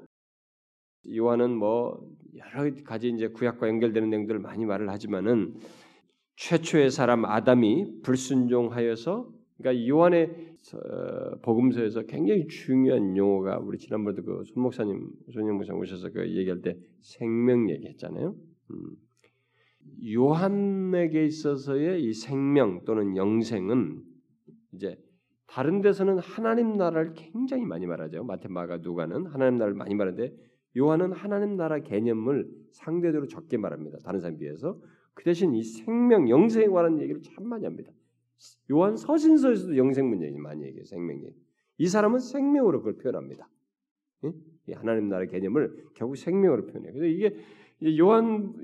[1.14, 5.55] 요한은 뭐 여러 가지 이제 구약과 연결되는 내용들을 많이 말을 하지만은
[6.34, 10.55] 최초의 사람 아담이 불순종하여서 그러니까 요한의
[11.42, 17.70] 복음서에서 굉장히 중요한 용어가 우리 지난번에도 그 손목사님 손영 목사 오셔서 그 얘기할 때 생명
[17.70, 18.34] 얘기했잖아요.
[18.70, 18.96] 음.
[20.12, 24.02] 요한에게 있어서의 이 생명 또는 영생은
[24.72, 24.98] 이제
[25.46, 28.24] 다른 데서는 하나님 나라를 굉장히 많이 말하죠.
[28.24, 30.34] 마테마가 누가는 하나님 나라를 많이 말하는데
[30.76, 33.98] 요한은 하나님 나라 개념을 상대적으로 적게 말합니다.
[34.04, 34.78] 다른 사람에 비해서
[35.14, 37.90] 그 대신 이 생명 영생에 관한 얘기를 참 많이 합니다.
[38.70, 40.84] 요한 서신서에서도 영생문 얘기 많이 얘기해요.
[40.84, 41.37] 생명 얘기.
[41.78, 43.49] 이 사람은 생명으로 그걸 표현합니다.
[44.68, 46.93] 이 하나님 나라 개념을 결국 생명으로 표현해요.
[46.93, 47.37] 그래서 이게
[47.99, 48.55] 요한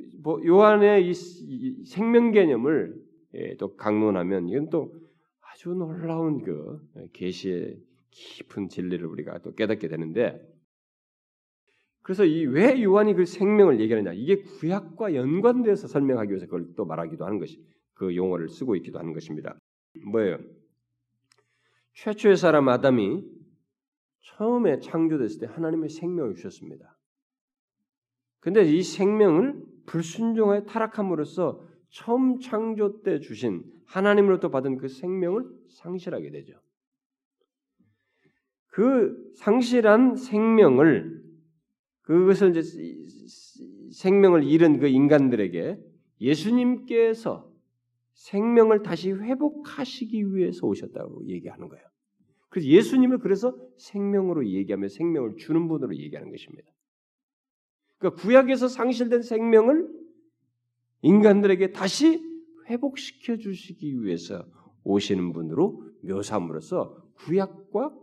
[0.44, 3.00] 요한의 이 생명 개념을
[3.34, 4.94] 예, 또 강론하면 이건 또
[5.40, 6.80] 아주 놀라운 그
[7.12, 7.78] 계시의
[8.10, 10.40] 깊은 진리를 우리가 또 깨닫게 되는데
[12.02, 17.24] 그래서 이 왜 요한이 그 생명을 얘기하느냐 이게 구약과 연관돼서 설명하기 위해서 그걸 또 말하기도
[17.24, 17.62] 하는 것이
[17.94, 19.56] 그 용어를 쓰고 있기도 하는 것입니다.
[20.12, 20.38] 뭐예요?
[21.94, 23.24] 최초의 사람 아담이
[24.22, 26.96] 처음에 창조됐을 때 하나님의 생명을 주셨습니다.
[28.40, 36.60] 근데 이 생명을 불순종하여 타락함으로써 처음 창조 때 주신 하나님으로부터 받은 그 생명을 상실하게 되죠.
[38.68, 41.22] 그 상실한 생명을
[42.02, 42.62] 그것을 이제
[43.92, 45.78] 생명을 잃은 그 인간들에게
[46.20, 47.51] 예수님께서
[48.14, 51.84] 생명을 다시 회복하시기 위해서 오셨다고 얘기하는 거예요.
[52.48, 56.70] 그래서 예수님을 그래서 생명으로 얘기하며 생명을 주는 분으로 얘기하는 것입니다.
[57.98, 59.88] 그러니까 구약에서 상실된 생명을
[61.02, 62.22] 인간들에게 다시
[62.68, 64.44] 회복시켜 주시기 위해서
[64.84, 67.94] 오시는 분으로 묘사함으로써 구약과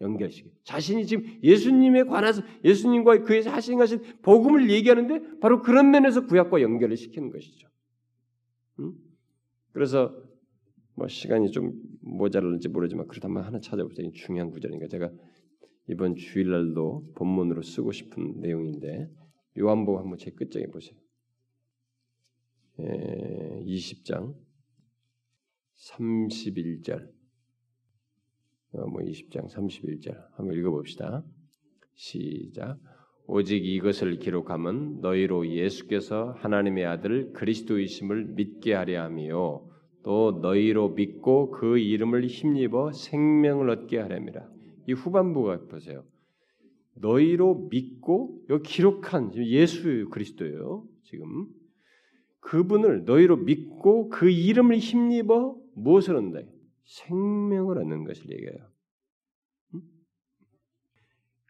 [0.00, 0.50] 연결시켜.
[0.64, 3.78] 자신이 지금 예수님에 관해서 예수님과 그의 하신
[4.22, 7.68] 복음을 얘기하는데 바로 그런 면에서 구약과 연결을 시키는 것이죠.
[9.72, 10.14] 그래서
[10.94, 14.10] 뭐 시간이 좀 모자랄지 모르지만 그렇다면 하나 찾아보세요.
[14.12, 15.10] 중요한 구절이니까 제가
[15.88, 19.10] 이번 주일날도 본문으로 쓰고 싶은 내용인데
[19.58, 20.96] 요한복음 한번 제 끝장에 보세요.
[22.80, 24.34] 예, 20장
[25.76, 27.12] 31절
[28.72, 31.24] 어, 뭐 20장 31절 한번 읽어봅시다.
[31.94, 32.78] 시작.
[33.26, 39.70] 오직 이것을 기록함은 너희로 예수께서 하나님의 아들 그리스도이심을 믿게 하려 함이요
[40.02, 44.46] 또 너희로 믿고 그 이름을 힘입어 생명을 얻게 하렵니다.
[44.86, 46.04] 이 후반부가 보세요.
[46.96, 50.86] 너희로 믿고 여 기록한 예수 그리스도예요.
[51.04, 51.46] 지금
[52.40, 56.46] 그분을 너희로 믿고 그 이름을 힘입어 무엇을 얻는다?
[56.84, 58.68] 생명을 얻는 것을 얘기해요.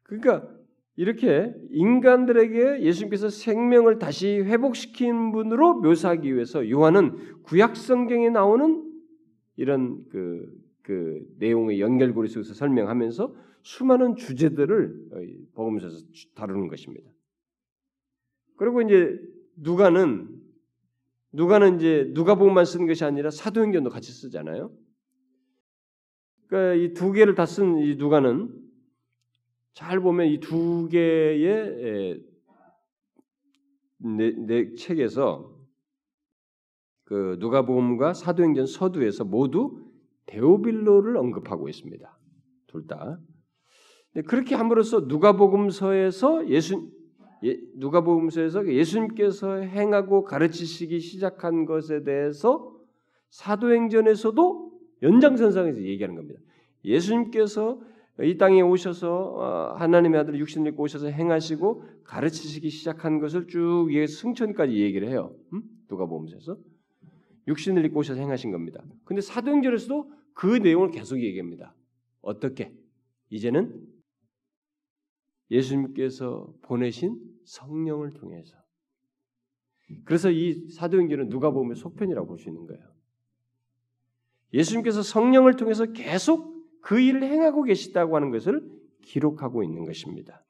[0.05, 0.49] 그러니까
[0.97, 8.93] 이렇게 인간들에게 예수님께서 생명을 다시 회복시킨 분으로 묘사하기 위해서 요한은 구약 성경에 나오는
[9.57, 10.47] 이런 그,
[10.83, 15.97] 그 내용의 연결고리 속에서 설명하면서 수많은 주제들을 복음서에서
[16.35, 17.11] 다루는 것입니다.
[18.57, 19.19] 그리고 이제
[19.57, 20.29] 누가는
[21.33, 24.71] 누가는 이제 누가복음만 쓰는 것이 아니라 사도행전도 같이 쓰잖아요.
[26.47, 28.49] 그러니까 이 두 개를 다 쓴 이 누가는
[29.75, 32.23] 잘 보면 이 두 개의
[33.99, 35.53] 내, 내 책에서
[37.05, 39.83] 그 누가복음과 사도행전 서두에서 모두
[40.27, 42.19] 데오빌로를 언급하고 있습니다.
[42.67, 43.21] 둘 다.
[44.27, 46.91] 그렇게 함으로써 누가복음서에서 예수
[47.45, 52.75] 예, 누가복음서에서 예수님께서 행하고 가르치시기 시작한 것에 대해서
[53.31, 54.73] 사도행전에서도
[55.03, 56.41] 연장선상에서 얘기하는 겁니다.
[56.85, 57.81] 예수님께서
[58.23, 64.81] 이 땅에 오셔서 어, 하나님의 아들 육신을 입고 오셔서 행하시고 가르치시기 시작한 것을 쭉 승천까지
[64.81, 65.35] 얘기를 해요.
[65.53, 65.63] 음?
[65.89, 66.57] 누가복음서에서
[67.49, 68.85] 육신을 입고 오셔서 행하신 겁니다.
[69.05, 71.75] 근데 사도행전에서도 그 내용을 계속 얘기합니다.
[72.21, 72.73] 어떻게?
[73.31, 73.85] 이제는
[75.51, 78.57] 예수님께서 보내신 성령을 통해서.
[80.05, 82.83] 그래서 이 사도행전은 누가 보면 속편이라고 볼 수 있는 거예요.
[84.53, 86.54] 예수님께서 성령을 통해서 계속
[86.85, 88.63] 그 일을 행하고 계시다고 하는 것을
[89.03, 90.45] 기록하고 있는 것입니다.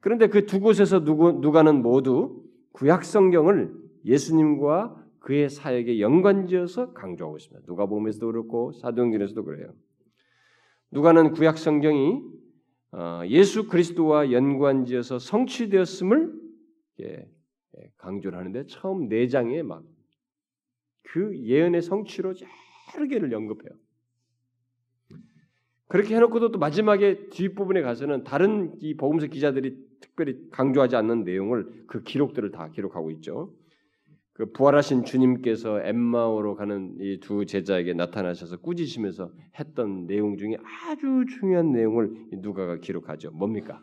[0.00, 2.42] 그런데 그 두 곳에서 누구, 누가는 모두
[2.72, 3.74] 구약 성경을
[4.04, 7.66] 예수님과 그의 사역에 연관지어서 강조하고 있습니다.
[7.66, 9.72] 누가 보면서도 그렇고 사도행전에서도 그래요.
[10.90, 12.20] 누가는 구약 성경이
[12.92, 16.32] 어, 예수 그리스도와 연관지어서 성취되었음을
[17.02, 17.26] 예,
[17.96, 19.82] 강조를 하는데 처음 네 장에 막
[21.12, 22.32] 그 예언의 성취로
[22.96, 23.70] 여러 개를 언급해요.
[25.92, 32.02] 그렇게 해놓고도 또 마지막에 뒷부분에 가서는 다른 이 복음서 기자들이 특별히 강조하지 않는 내용을 그
[32.02, 33.52] 기록들을 다 기록하고 있죠.
[34.32, 41.72] 그 부활하신 주님께서 엠마오로 가는 이 두 제자에게 나타나셔서 꾸짖으면서 했던 내용 중에 아주 중요한
[41.72, 43.30] 내용을 누가가 기록하죠.
[43.32, 43.82] 뭡니까?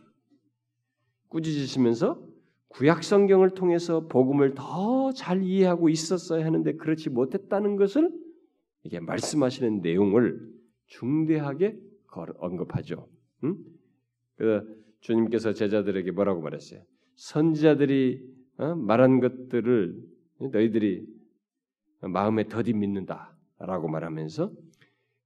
[1.28, 2.20] 꾸짖으시면서
[2.70, 8.12] 구약 성경을 통해서 복음을 더 잘 이해하고 있었어야 하는데 그렇지 못했다는 것을
[8.84, 10.40] 이게 말씀하시는 내용을
[10.88, 11.78] 중대하게
[12.12, 13.08] 언급하죠.
[13.44, 13.58] 응?
[14.38, 16.82] 그 주님께서 제자들에게 뭐라고 말했어요?
[17.16, 18.22] 선지자들이
[18.58, 18.76] 어?
[18.76, 20.02] 말한 것들을
[20.52, 21.06] 너희들이
[22.02, 24.52] 마음에 더디 믿는다라고 말하면서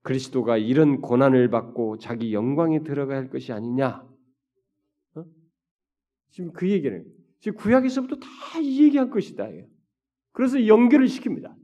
[0.02, 4.06] 그리스도가 이런 고난을 받고 자기 영광에 들어가야 할 것이 아니냐?
[5.16, 5.26] 어?
[6.32, 7.06] 지금 그 얘기는
[7.40, 9.48] 지금 구약에서부터 다 이 얘기한 것이다.
[10.32, 11.56] 그래서 연결을 시킵니다.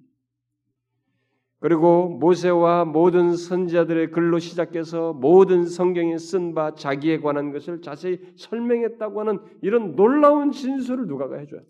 [1.59, 9.19] 그리고 모세와 모든 선지자들의 글로 시작해서 모든 성경에 쓴 바 자기에 관한 것을 자세히 설명했다고
[9.19, 11.61] 하는 이런 놀라운 진술을 누가가 해줘요.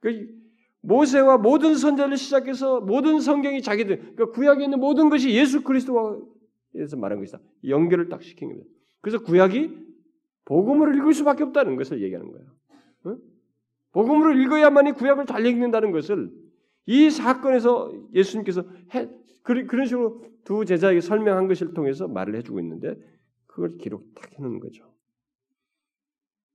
[0.00, 0.28] 그
[0.82, 7.20] 모세와 모든 선자를 시작해서 모든 성경이 자기들 그러니까 구약에 있는 모든 것이 예수 그리스도와에서 말한
[7.20, 7.38] 것이다.
[7.68, 8.68] 연결을 딱 시킨 겁니다.
[9.02, 9.90] 그래서 구약이
[10.46, 12.46] 복음을 읽을 수밖에 없다는 것을 얘기하는 거예요.
[13.04, 13.16] 어?
[13.92, 16.30] 복음을 읽어야만이 구약을 잘 읽는다는 것을
[16.90, 18.64] 이 사건에서 예수님께서
[18.96, 19.08] 해,
[19.44, 22.96] 그런 식으로 두 제자에게 설명한 것을 통해서 말을 해주고 있는데
[23.46, 24.92] 그걸 기록 딱 해놓는 거죠.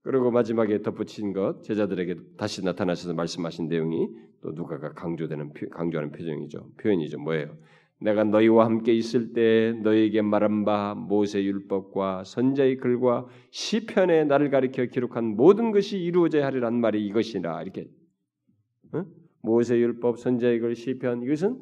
[0.02, 4.10] 그리고 마지막에 덧붙인 것 제자들에게 다시 나타나셔서 말씀하신 내용이
[4.42, 6.70] 또 누가가 강조되는 강조하는 표정이죠.
[6.82, 7.18] 표현이죠.
[7.18, 7.56] 뭐예요?
[7.98, 14.84] 내가 너희와 함께 있을 때 너희에게 말한 바 모세 율법과 선자의 글과 시편에 나를 가리켜
[14.84, 17.88] 기록한 모든 것이 이루어져야 하리란 말이 이것이라 이렇게
[18.92, 19.02] 어?
[19.46, 21.56] 모세 율법 선자의 글 시편 이것은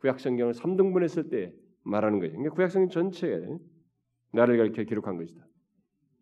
[0.00, 1.54] 구약 성경을 3등분했을 때
[1.84, 2.32] 말하는 거죠.
[2.32, 3.56] 그러니까 구약 성경 전체에
[4.32, 5.46] 나를 가리켜 기록한 것이다.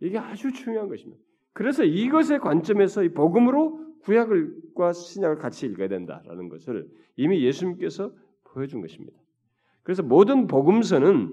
[0.00, 1.18] 이게 아주 중요한 것입니다.
[1.54, 6.86] 그래서 이것의 관점에서 이 복음으로 구약과 신약을 같이 읽어야 된다라는 것을
[7.16, 8.12] 이미 예수님께서
[8.44, 9.18] 보여준 것입니다.
[9.82, 11.32] 그래서 모든 복음서는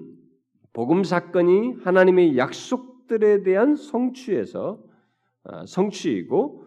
[0.72, 4.82] 복음 사건이 하나님의 약속들에 대한 성취에서
[5.44, 6.65] 아, 성취이고 어,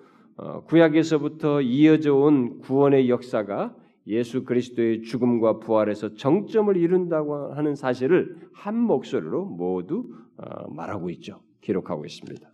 [0.68, 3.76] 구약에서부터 이어져 온 구원의 역사가
[4.08, 11.42] 예수 그리스도의 죽음과 부활에서 정점을 이룬다고 하는 사실을 한 목소리로 모두 어, 말하고 있죠.
[11.62, 12.50] 기록하고 있습니다.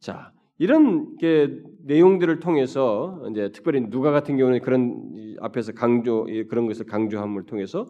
[0.00, 6.84] 자, 이런 게 내용들을 통해서 이제 특별히 누가 같은 경우는 그런 앞에서 강조 그런 것을
[6.86, 7.86] 강조함을 통해서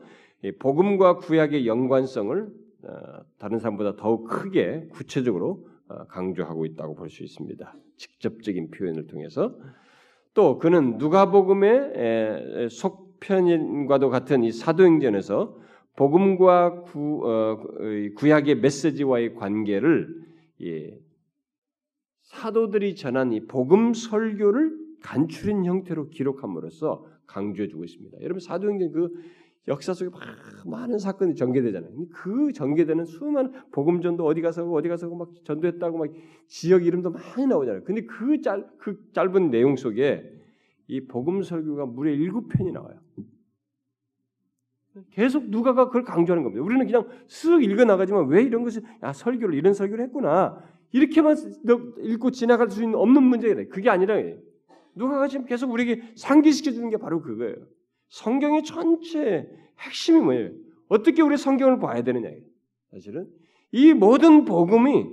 [0.59, 2.49] 복음과 구약의 연관성을
[2.85, 2.93] 어,
[3.39, 5.68] 다른 사람보다 더욱 크게 구체적으로 어,
[6.09, 7.75] 강조하고 있다고 볼 수 있습니다.
[7.97, 9.57] 직접적인 표현을 통해서
[10.35, 15.59] 또 그는 누가복음의 속편인과도 같은 이 사도행전에서
[15.97, 17.61] 복음과 구, 어,
[18.17, 20.23] 구약의 메시지와의 관계를
[20.63, 20.97] 예,
[22.23, 28.19] 사도들이 전한 이 복음 설교를 간추린 형태로 기록함으로써 강조해주고 있습니다.
[28.23, 29.13] 여러분 사도행전 그
[29.69, 30.21] 역사 속에 막
[30.67, 31.93] 많은 사건이 전개되잖아요.
[32.13, 36.09] 그 전개되는 수많은 복음 전도 어디 가서 어디 가서 막 전도했다고 막
[36.47, 37.85] 지역 이름도 많이 나오잖아요.
[37.85, 40.33] 근데 그 짧 그 짧은 내용 속에
[40.89, 42.99] 이 복음 설교가 무려 일곱 편이 나와요.
[45.11, 46.65] 계속 누가가 그걸 강조하는 겁니다.
[46.65, 50.59] 우리는 그냥 쓱 읽어 나가지만 왜 이런 것을 야 설교를 이런 설교를 했구나
[50.93, 51.37] 이렇게만
[52.01, 54.17] 읽고 지나갈 수 있는 없는 문제가 그게 아니라
[54.95, 57.55] 누가가 지금 계속 우리에게 상기시켜 주는 게 바로 그거예요.
[58.09, 59.49] 성경의 전체
[59.79, 60.53] 핵심이 뭐예요?
[60.89, 62.31] 어떻게 우리 성경을 봐야 되느냐.
[62.91, 63.29] 사실은
[63.73, 65.07] 이 모든 복음이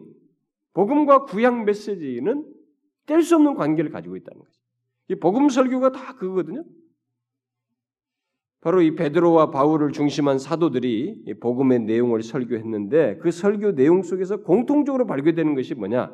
[0.73, 2.53] 복음과 구약 메시지는
[3.05, 4.61] 뗄 수 없는 관계를 가지고 있다는 거죠.
[5.09, 6.63] 이 복음 설교가 다 그거거든요.
[8.61, 15.53] 바로 이 베드로와 바울을 중심한 사도들이 복음의 내용을 설교했는데 그 설교 내용 속에서 공통적으로 발견되는
[15.53, 16.11] 것이 뭐냐?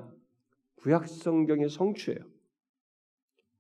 [0.76, 2.20] 구약 성경의 성취예요.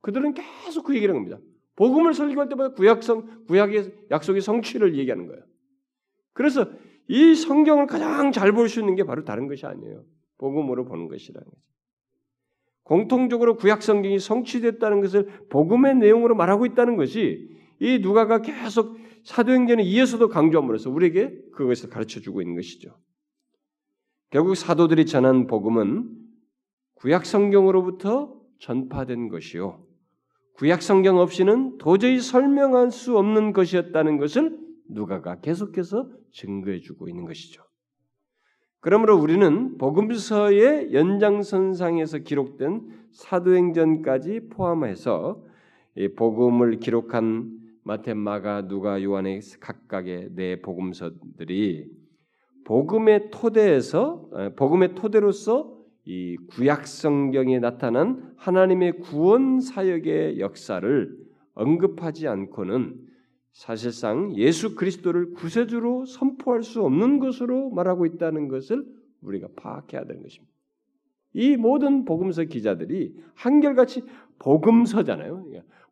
[0.02, 1.38] 그들은 계속 그 얘기를 합니다.
[1.76, 5.44] 복음을 설교할 때마다 구약성 구약의 약속의 성취를 얘기하는 거예요.
[6.34, 6.70] 그래서
[7.08, 10.04] 이 성경을 가장 잘 볼 수 있는 게 바로 다른 것이 아니에요.
[10.38, 11.62] 복음으로 보는 것이라는 거죠.
[12.84, 17.50] 공통적으로 구약 성경이 성취됐다는 것을 복음의 내용으로 말하고 있다는 것이
[17.80, 22.98] 이 누가가 계속 사도행전에 이어서도 강조함으로써 우리에게 그것을 가르쳐 주고 있는 것이죠.
[24.30, 26.10] 결국 사도들이 전한 복음은
[26.96, 29.84] 구약 성경으로부터 전파된 것이요.
[30.56, 34.58] 구약 성경 없이는 도저히 설명할 수 없는 것이었다는 것을
[34.90, 37.64] 누가가 계속해서 증거해 주고 있는 것이죠.
[38.80, 42.82] 그러므로 우리는 복음서의 연장선상에서 기록된
[43.12, 45.44] 사도행전까지 포함해서
[46.16, 51.90] 복음을 기록한 마태, 마가, 누가, 요한의 각각의 네 복음서들이
[52.66, 61.18] 복음의 토대에서 복음의 토대로서 이 구약 성경에 나타난 하나님의 구원 사역의 역사를
[61.54, 62.96] 언급하지 않고는
[63.54, 68.86] 사실상 예수 그리스도를 구세주로 선포할 수 없는 것으로 말하고 있다는 것을
[69.22, 70.52] 우리가 파악해야 되는 것입니다.
[71.34, 74.04] 이 모든 복음서 기자들이 한결같이
[74.40, 75.46] 복음서잖아요.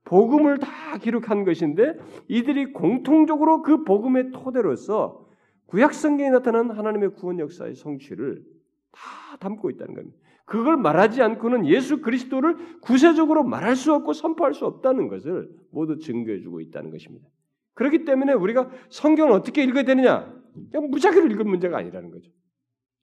[0.05, 1.97] 복음을 다 기록한 것인데
[2.27, 5.27] 이들이 공통적으로 그 복음의 토대로서
[5.67, 8.43] 구약 성경에 나타난 하나님의 구원 역사의 성취를
[8.91, 10.17] 다 담고 있다는 겁니다.
[10.45, 16.39] 그걸 말하지 않고는 예수 그리스도를 구세적으로 말할 수 없고 선포할 수 없다는 것을 모두 증거해
[16.41, 17.27] 주고 있다는 것입니다.
[17.75, 20.33] 그렇기 때문에 우리가 성경을 어떻게 읽어야 되느냐?
[20.71, 22.31] 그냥 무작위로 읽은 문제가 아니라는 거죠.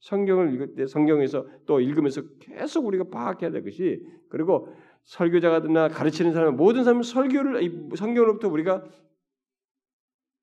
[0.01, 4.69] 성경을 읽을 때 성경에서 또 읽으면서 계속 우리가 파악해야 될 것이 그리고
[5.05, 8.85] 설교자가나 가르치는 사람 모든 사람은 설교를 성경으로부터 우리가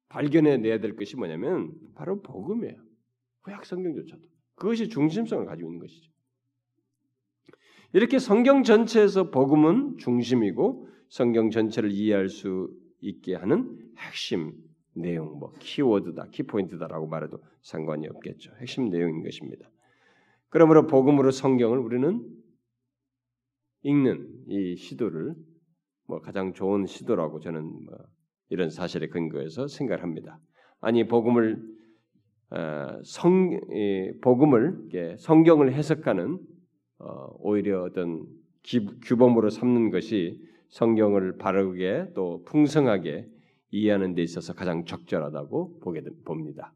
[0.08, 2.76] 발견해 내야 될 것이 뭐냐면 바로 복음이에요.
[3.42, 6.12] 구약 성경조차도 그것이 중심성을 가지고 있는 것이죠.
[7.94, 12.70] 이렇게 성경 전체에서 복음은 중심이고 성경 전체를 이해할 수
[13.02, 14.54] 있게 하는 핵심
[14.96, 18.52] 내용, 뭐 키워드다, 키포인트다라고 말해도 상관이 없겠죠.
[18.60, 19.70] 핵심 내용인 것입니다.
[20.50, 22.24] 그러므로 복음으로 성경을 우리는
[23.84, 25.36] 읽는 이 시도를
[26.08, 27.98] 뭐 가장 좋은 시도라고 저는 뭐
[28.50, 30.40] 이런 사실에 근거해서 생각합니다.
[30.80, 31.64] 아니 복음을 어,
[33.04, 33.60] 성
[34.22, 36.40] 복음을 성경을 해석하는
[37.00, 38.26] 어, 오히려 어떤
[39.04, 40.40] 규범으로 삼는 것이
[40.70, 43.28] 성경을 바르게 또 풍성하게
[43.72, 46.74] 이해하는 데 있어서 가장 적절하다고 보게 봅니다.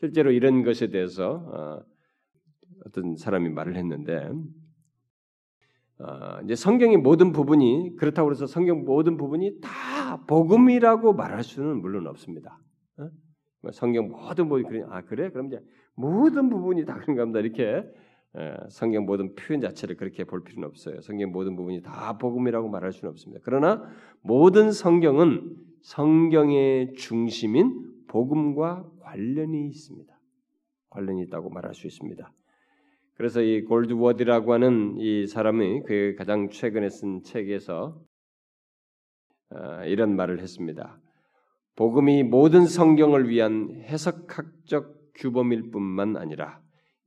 [0.00, 1.82] 실제로 이런 것에 대해서 어,
[2.86, 4.30] 어떤 사람이 말을 했는데
[5.98, 12.06] 어, 이제 성경의 모든 부분이 그렇다고 해서 성경 모든 부분이 다 복음이라고 말할 수는 물론
[12.06, 12.58] 없습니다.
[13.60, 13.66] 어?
[13.66, 15.60] 뭐 성경 모든 부분이 그래 아 그래 그럼 이제
[15.94, 17.84] 모든 부분이 다 그런가 보다 이렇게
[18.36, 21.00] 에, 성경 모든 표현 자체를 그렇게 볼 필요는 없어요.
[21.00, 23.42] 성경 모든 부분이 다 복음이라고 말할 수는 없습니다.
[23.44, 23.82] 그러나
[24.22, 30.20] 모든 성경은 성경의 중심인 복음과 관련이 있습니다.
[30.90, 32.32] 관련이 있다고 말할 수 있습니다.
[33.14, 38.00] 그래서 이 골드워드라고 하는 이 사람이 그 가장 최근에 쓴 책에서
[39.50, 40.98] 어, 이런 말을 했습니다.
[41.76, 46.60] 복음이 모든 성경을 위한 해석학적 규범일 뿐만 아니라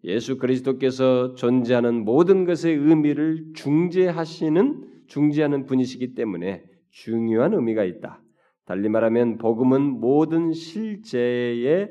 [0.04, 8.22] 예수 그리스도께서 존재하는 모든 것의 의미를 중재하시는 중재하는 분이시기 때문에 중요한 의미가 있다.
[8.66, 11.90] 달리 말하면 복음은 모든 실제의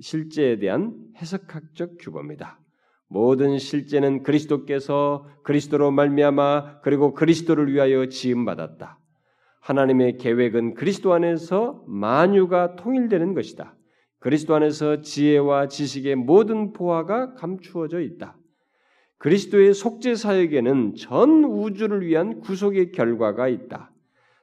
[0.00, 2.60] 실제에 대한 해석학적 규범이다.
[3.08, 8.98] 모든 실제는 그리스도께서 그리스도로 말미암아 그리고 그리스도를 위하여 지음 받았다.
[9.68, 13.76] 하나님의 계획은 그리스도 안에서 만유가 통일되는 것이다.
[14.18, 18.38] 그리스도 안에서 지혜와 지식의 모든 보화가 감추어져 있다.
[19.18, 23.92] 그리스도의 속죄 사역에는 전 우주를 위한 구속의 결과가 있다.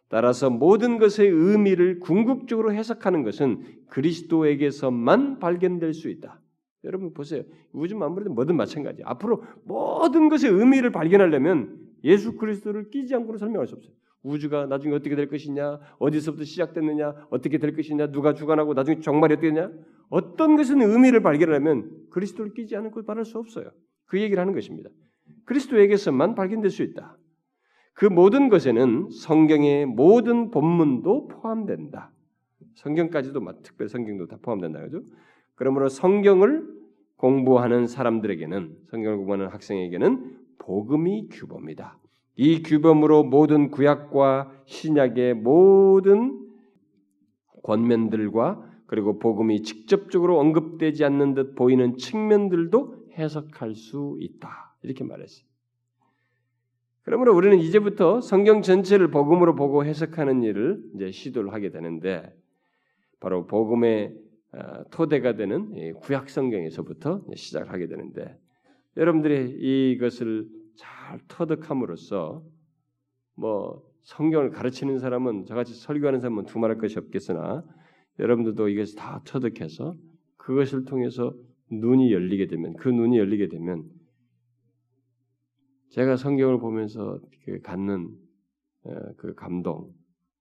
[0.10, 6.40] 따라서 모든 것의 의미를 궁극적으로 해석하는 것은 그리스도에게서만 발견될 수 있다.
[6.84, 7.42] 여러분 보세요.
[7.72, 9.02] 우주 만물은 뭐든 마찬가지.
[9.04, 13.96] 앞으로 모든 것의 의미를 발견하려면 예수 그리스도를 끼지 않고는 설명할 수 없어요.
[14.26, 19.50] 우주가 나중에 어떻게 될 것이냐, 어디서부터 시작됐느냐, 어떻게 될 것이냐, 누가 주관하고 나중에 정말이 어떻게
[19.50, 19.72] 되냐,
[20.10, 23.72] 어떤 것은 의미를 발견하면 그리스도를 끼지 않고 말할 수 없어요.
[24.06, 24.90] 그 얘기를 하는 것입니다.
[25.46, 27.18] 그리스도에게서만 발견될 수 있다.
[27.94, 32.12] 그 모든 것에는 성경의 모든 본문도 포함된다.
[32.76, 35.02] 성경까지도 특별 성경도 다 포함된다 그죠?
[35.56, 36.68] 그러므로 성경을
[37.16, 42.00] 공부하는 사람들에게는 성경을 공부하는 학생에게는 복음이 규범이다.
[42.38, 46.46] 이 규범으로 모든 구약과 신약의 모든
[47.64, 54.76] 권면들과 그리고 복음이 직접적으로 언급되지 않는 듯 보이는 측면들도 해석할 수 있다.
[54.84, 55.46] 이렇게 말했어요.
[57.04, 62.36] 그러므로 우리는 이제부터 성경 전체를 복음으로 보고 해석하는 일을 이제 시도를 하게 되는데
[63.20, 64.14] 바로 복음의
[64.54, 68.38] 어, 토대가 되는 구약 성경에서부터 시작을 하게 되는데
[68.98, 72.44] 여러분들이 이것을 잘 터득함으로써
[73.36, 77.64] 뭐 성경을 가르치는 사람은 저같이 설교하는 사람은 두말할 것이 없겠으나
[78.20, 79.96] 여러분들도 이것을 다 터득해서
[80.38, 81.34] 그것을 통해서
[81.72, 83.84] 눈이 열리게 되면 그 눈이 열리게 되면
[85.90, 88.16] 제가 성경을 보면서 그 갖는
[89.18, 89.92] 그 감동,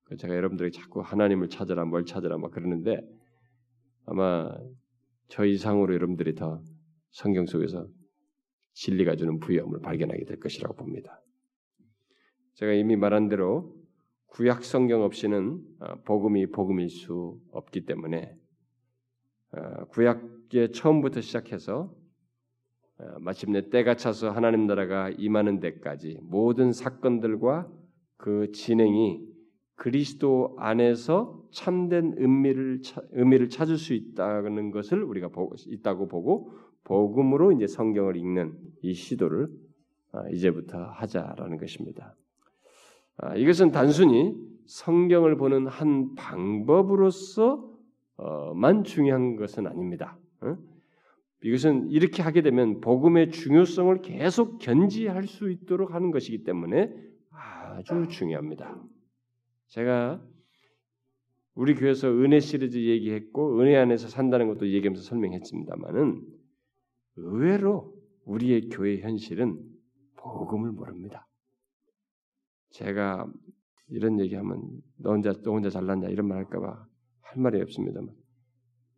[0.04, 3.00] 그 제가 여러분들에게 자꾸 하나님을 찾아라, 뭘 찾아라 막 그러는데
[4.04, 4.50] 아마
[5.28, 6.60] 저 이상으로 여러분들이 더
[7.10, 7.86] 성경 속에서
[8.74, 11.20] 진리가 주는 부여함을 발견하게 될 것이라고 봅니다.
[12.54, 13.74] 제가 이미 말한 대로
[14.26, 18.36] 구약 성경 없이는 어, 복음이 복음일 수 없기 때문에
[19.52, 21.94] 어, 구약의 처음부터 시작해서
[22.98, 27.70] 어, 마침내 때가 차서 하나님 나라가 임하는 데까지 모든 사건들과
[28.16, 29.34] 그 진행이
[29.76, 36.52] 그리스도 안에서 참된 의미를 의미를 찾을 수 있다는 것을 우리가 보고 있다고 보고
[36.84, 39.48] 복음으로 이제 성경을 읽는 이 시도를
[40.12, 42.14] 아, 이제부터 하자라는 것입니다.
[43.16, 44.34] 아, 이것은 단순히
[44.66, 47.64] 성경을 보는 한 방법으로서만
[48.84, 50.18] 중요한 것은 아닙니다.
[51.42, 56.90] 이것은 이렇게 하게 되면 복음의 중요성을 계속 견지할 수 있도록 하는 것이기 때문에
[57.30, 58.82] 아주 중요합니다.
[59.68, 60.22] 제가
[61.54, 66.22] 우리 교회에서 은혜 시리즈 얘기했고 은혜 안에서 산다는 것도 얘기하면서 설명했습니다만은
[67.16, 67.94] 의외로
[68.24, 69.58] 우리의 교회 현실은
[70.16, 71.28] 복음을 모릅니다.
[72.70, 73.30] 제가
[73.88, 76.88] 이런 얘기하면 너 혼자 너 혼자 잘났냐 이런 말 할까봐
[77.20, 78.14] 할 말이 없습니다만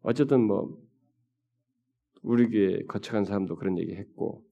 [0.03, 0.81] 어쨌든 뭐
[2.23, 4.45] 우리 교회 거쳐간 사람도 그런 얘기 했고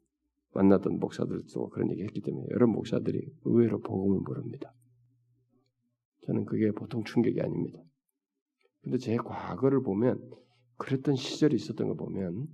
[0.53, 4.73] 만났던 목사들도 그런 얘기 했기 때문에 여러 목사들이 의외로 복음을 모릅니다.
[6.23, 7.81] 저는 그게 보통 충격이 아닙니다.
[8.83, 10.21] 근데 제 과거를 보면
[10.77, 12.47] 그랬던 시절이 있었던 거 보면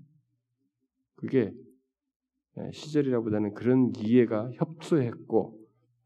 [1.21, 1.53] 그게
[2.59, 5.59] 예, 시절이라보다는 그런 이해가 협소했고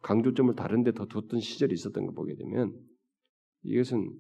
[0.03, 2.75] 강조점을 다른데 더 뒀던 시절이 있었던 거 보게 되면
[3.63, 4.13] 이것은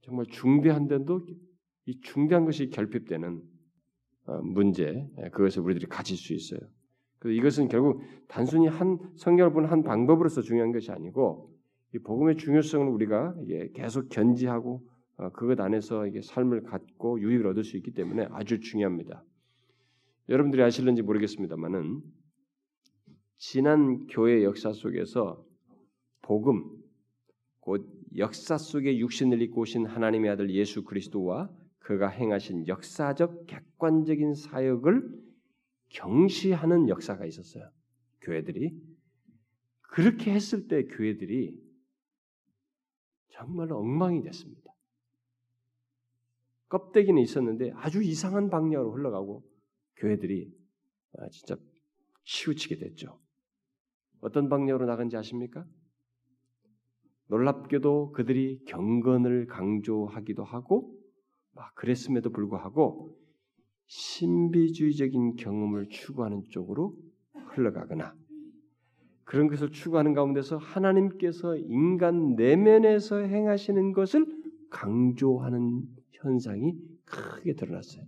[0.00, 1.26] 정말 중대한데도
[1.86, 3.42] 이 중대한 것이 결핍되는
[4.24, 6.60] 어, 문제 예, 그것을 우리들이 가질 수 있어요.
[7.18, 11.52] 그래서 이것은 결국 단순히 한 성경을 보는 한 방법으로서 중요한 것이 아니고
[11.94, 13.36] 이 복음의 중요성을 우리가
[13.74, 14.88] 계속 견지하고
[15.18, 19.22] 어, 그것 안에서 삶을 갖고 유익을 얻을 수 있기 때문에 아주 중요합니다.
[20.28, 22.02] 여러분들이 아실는지 모르겠습니다만은
[23.36, 25.44] 지난 교회 역사 속에서
[26.22, 26.82] 복음
[27.60, 35.22] 곧 역사 속에 육신을 입고 오신 하나님의 아들 예수 그리스도와 그가 행하신 역사적 객관적인 사역을
[35.90, 37.68] 경시하는 역사가 있었어요.
[38.20, 38.80] 교회들이
[39.82, 41.60] 그렇게 했을 때 교회들이
[43.30, 44.72] 정말로 엉망이 됐습니다.
[46.68, 49.51] 껍데기는 있었는데 아주 이상한 방향으로 흘러가고
[49.96, 50.52] 교회들이
[51.18, 51.56] 아, 진짜
[52.24, 53.20] 치우치게 됐죠.
[54.20, 55.66] 어떤 방향으로 나간지 아십니까?
[57.28, 60.96] 놀랍게도 그들이 경건을 강조하기도 하고
[61.52, 63.18] 막 그랬음에도 불구하고
[63.86, 66.96] 신비주의적인 경험을 추구하는 쪽으로
[67.32, 68.14] 흘러가거나
[69.24, 74.26] 그런 것을 추구하는 가운데서 하나님께서 인간 내면에서 행하시는 것을
[74.70, 76.74] 강조하는 현상이
[77.04, 78.04] 크게 드러났어요.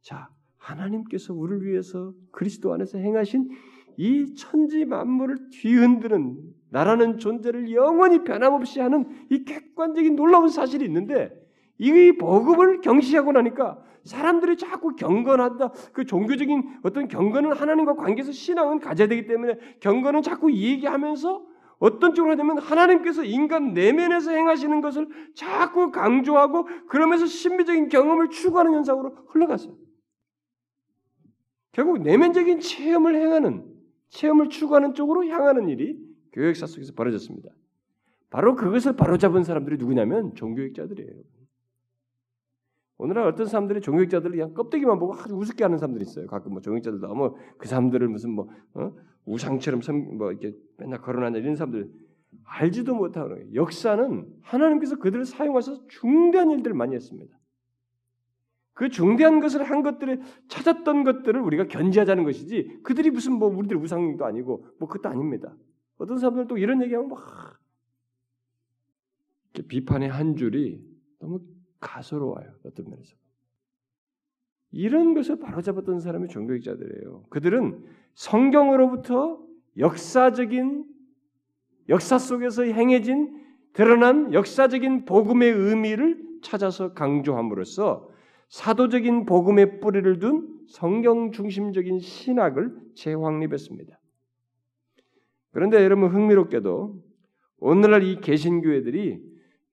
[0.00, 0.28] 자,
[0.62, 3.50] 하나님께서 우리를 위해서 그리스도 안에서 행하신
[3.96, 6.38] 이 천지 만물을 뒤흔드는
[6.70, 11.30] 나라는 존재를 영원히 변함없이 하는 이 객관적인 놀라운 사실이 있는데
[11.78, 15.72] 이 복음을 경시하고 나니까 사람들이 자꾸 경건한다.
[15.92, 21.44] 그 종교적인 어떤 경건은 하나님과 관계에서 신앙은 가져야 되기 때문에 경건은 자꾸 이 얘기하면서
[21.78, 29.16] 어떤 쪽으로 되면 하나님께서 인간 내면에서 행하시는 것을 자꾸 강조하고 그러면서 신비적인 경험을 추구하는 현상으로
[29.28, 29.81] 흘러갔어요.
[31.72, 33.66] 결국 내면적인 체험을 행하는
[34.10, 35.98] 체험을 추구하는 쪽으로 향하는 일이
[36.32, 37.50] 교역사 속에서 벌어졌습니다.
[38.30, 41.22] 바로 그것을 바로잡은 사람들이 누구냐면 종교학자들이에요.
[42.98, 46.26] 오늘날 어떤 사람들이 종교학자들을 그냥 껍데기만 보고 아주 우습게 하는 사람들이 있어요.
[46.26, 48.92] 가끔 뭐 종교학자들도 뭐그 사람들을 무슨 뭐 어?
[49.24, 49.80] 우상처럼
[50.18, 51.90] 뭐 이렇게 맨날 거론하는 이런 사람들
[52.44, 53.54] 알지도 못하는 거예요.
[53.54, 57.36] 역사는 하나님께서 그들을 사용하셔서 중대한 일들을 많이 했습니다.
[58.82, 64.24] 그 중대한 것을 한 것들을 찾았던 것들을 우리가 견지하자는 것이지 그들이 무슨 뭐 우리들 우상도
[64.24, 65.54] 아니고 뭐 그것도 아닙니다.
[65.98, 67.60] 어떤 사람들은 또 이런 얘기하면 막
[69.68, 70.84] 비판의 한 줄이
[71.20, 71.38] 너무
[71.78, 72.54] 가소로워요.
[72.64, 73.14] 어떤 면에서.
[74.72, 77.26] 이런 것을 바로잡았던 사람이 종교학자들이에요.
[77.28, 79.40] 그들은 성경으로부터
[79.78, 80.86] 역사적인
[81.88, 88.10] 역사 속에서 행해진 드러난 역사적인 복음의 의미를 찾아서 강조함으로써
[88.52, 93.98] 사도적인 복음의 뿌리를 둔 성경 중심적인 신학을 재확립했습니다.
[95.52, 97.02] 그런데 여러분 흥미롭게도
[97.60, 99.22] 오늘날 이 개신교회들이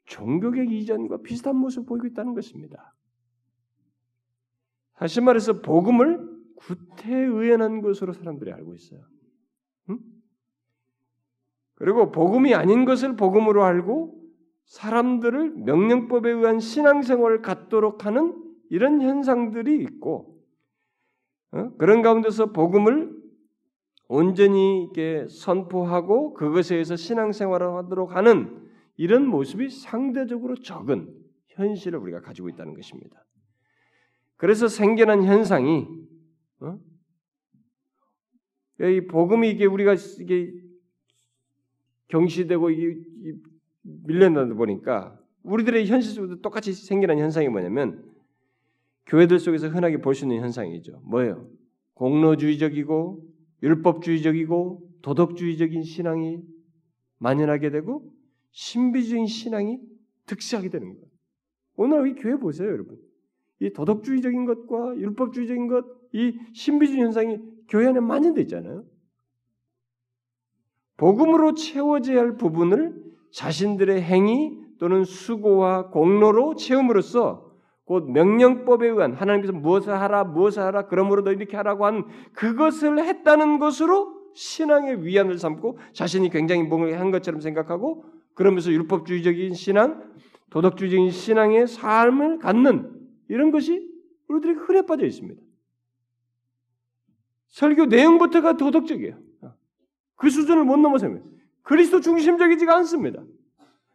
[0.05, 2.95] 종교적 이전과 비슷한 모습을 보이고 있다는 것입니다.
[4.93, 6.25] 다시 말해서 복음을
[6.55, 9.01] 구태의연한 것으로 사람들이 알고 있어요.
[9.89, 9.99] 응?
[11.75, 14.17] 그리고 복음이 아닌 것을 복음으로 알고
[14.63, 20.39] 사람들을 명령법에 의한 신앙생활을 갖도록 하는 이런 현상들이 있고
[21.51, 21.72] 어?
[21.78, 23.17] 그런 가운데서 복음을
[24.07, 28.67] 온전히 이렇게 선포하고 그것에 의해서 신앙생활을 하도록 하는
[28.97, 31.15] 이런 모습이 상대적으로 적은
[31.47, 33.24] 현실을 우리가 가지고 있다는 것입니다.
[34.36, 35.88] 그래서 생겨난 현상이
[36.61, 36.80] 어?
[38.82, 40.53] 이 복음이 이게 우리가 이게
[42.07, 43.01] 경시되고 이게
[43.82, 48.09] 밀려나다 보니까 우리들의 현실 속에도 똑같이 생겨난 현상이 뭐냐면
[49.10, 51.01] 교회들 속에서 흔하게 볼 수 있는 현상이죠.
[51.03, 51.49] 뭐예요?
[51.95, 53.28] 공로주의적이고
[53.64, 56.41] 율법주의적이고 도덕주의적인 신앙이
[57.18, 58.14] 만연하게 되고
[58.51, 59.80] 신비주의 신앙이
[60.26, 61.05] 득세하게 되는 거예요.
[61.76, 62.97] 오늘 이 교회 보세요, 여러분.
[63.60, 68.86] 이 도덕주의적인 것과 율법주의적인 것, 이 신비주의 현상이 교회 안에 만연돼 있잖아요.
[70.97, 72.95] 복음으로 채워져야 할 부분을
[73.32, 77.49] 자신들의 행위 또는 수고와 공로로 채움으로써
[77.90, 83.58] 곧 명령법에 의한 하나님께서 무엇을 하라 무엇을 하라 그러므로 너 이렇게 하라고 한 그것을 했다는
[83.58, 90.04] 것으로 신앙의 위안을 삼고 자신이 굉장히 뭔가 한 것처럼 생각하고 그러면서 율법주의적인 신앙,
[90.52, 92.92] 도덕주의적인 신앙의 삶을 갖는
[93.28, 93.90] 이런 것이
[94.28, 95.42] 우리들이 흔해 빠져 있습니다.
[97.48, 99.18] 설교 내용부터가 도덕적이에요.
[100.16, 101.24] 그 수준을 못 넘어서면
[101.64, 103.24] 그리스도 중심적이지가 않습니다.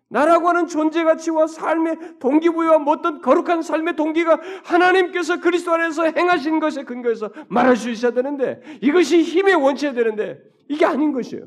[0.09, 6.85] 나라고 하는 존재 가치와 삶의 동기부여와 어떤 거룩한 삶의 동기가 하나님께서 그리스도 안에서 행하신 것에
[6.85, 11.47] 근거해서 말할 수 있어야 되는데 이것이 힘의 원체야 되는데 이게 아닌 것이에요.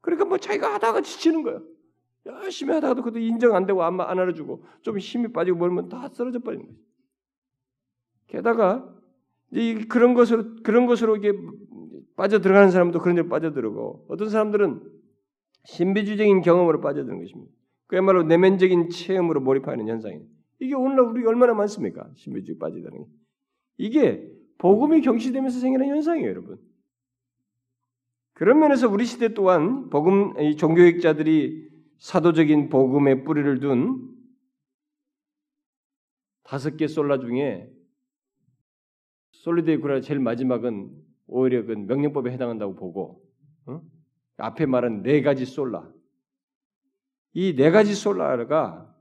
[0.00, 1.62] 그러니까 뭐 자기가 하다가 지치는 거예요.
[2.26, 6.38] 열심히 하다가도 그것도 인정 안 되고 안, 안 알아주고 좀 힘이 빠지고 멀면 다 쓰러져
[6.38, 6.78] 버리는 거예요.
[8.28, 8.88] 게다가
[9.50, 11.32] 이 그런 것으로 그런 것으로 이게
[12.16, 14.82] 빠져 들어가는 사람도 그런 데 빠져들고 어떤 사람들은
[15.64, 17.52] 신비주의적인 경험으로 빠져드는 것입니다.
[17.86, 20.22] 그야말로 내면적인 체험으로 몰입하는 현상이에요.
[20.60, 22.10] 이게 오늘날 우리 얼마나 많습니까?
[22.16, 23.10] 신비주의 빠지다는 게.
[23.76, 24.28] 이게
[24.58, 26.58] 복음이 경시되면서 생기는 현상이에요, 여러분.
[28.34, 34.10] 그런 면에서 우리 시대 또한 복음 종교개혁자들이 사도적인 복음의 뿌리를 둔
[36.42, 37.70] 다섯 개 sola 중에
[39.32, 40.90] Soli Deo Gloria 제일 마지막은
[41.26, 43.22] 오히려 그 명령법에 해당한다고 보고
[43.66, 43.80] 어?
[44.36, 45.90] 앞에 말한 네 가지 sola
[47.34, 48.94] 이 네 가지 sola가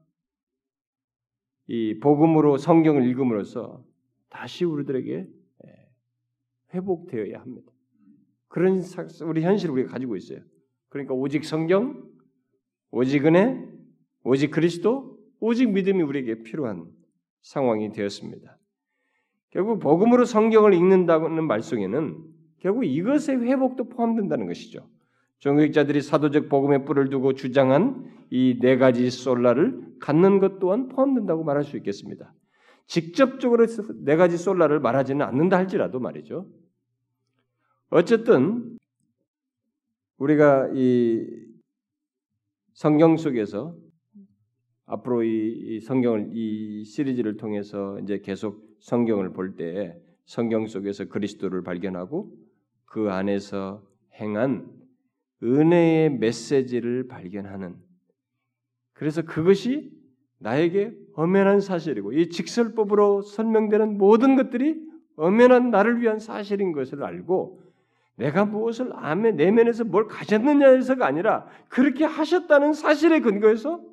[1.67, 3.86] 이 복음으로 성경을 읽음으로써
[4.29, 5.27] 다시 우리들에게
[5.65, 5.89] 예,
[6.73, 7.71] 회복되어야 합니다.
[8.47, 8.81] 그런
[9.23, 10.39] 우리 현실을 우리가 가지고 있어요.
[10.89, 12.03] 그러니까 오직 성경,
[12.91, 13.63] 오직 은혜,
[14.23, 16.86] 오직 그리스도, 오직 믿음이 우리에게 필요한
[17.41, 18.57] 상황이 되었습니다.
[19.51, 22.17] 결국 복음으로 성경을 읽는다는 말 속에는
[22.59, 24.89] 결국 이것의 회복도 포함된다는 것이죠.
[25.39, 31.63] 종교학자들이 사도적 복음의 뿔을 두고 주장한 이 네 가지 솔라를 갖는 것 또한 포함된다고 말할
[31.63, 32.34] 수 있겠습니다.
[32.88, 33.65] 직접적으로
[34.03, 36.47] 네 가지 솔라를 말하지는 않는다 할지라도 말이죠.
[37.89, 38.77] 어쨌든
[40.17, 41.27] 우리가 이
[42.73, 43.75] 성경 속에서
[44.86, 52.36] 앞으로 이 성경을 이 시리즈를 통해서 이제 계속 성경을 볼때 성경 속에서 그리스도를 발견하고
[52.86, 53.84] 그 안에서
[54.19, 54.82] 행한
[55.44, 57.76] 은혜의 메시지를 발견하는.
[58.94, 59.91] 그래서 그것이
[60.39, 64.82] 나에게 엄연한 사실이고 이 직설법으로 설명되는 모든 것들이
[65.16, 67.62] 엄연한 나를 위한 사실인 것을 알고
[68.16, 73.84] 내가 무엇을 암에 내면에서 뭘 가졌느냐에서가 아니라 그렇게 하셨다는 사실에 근거해서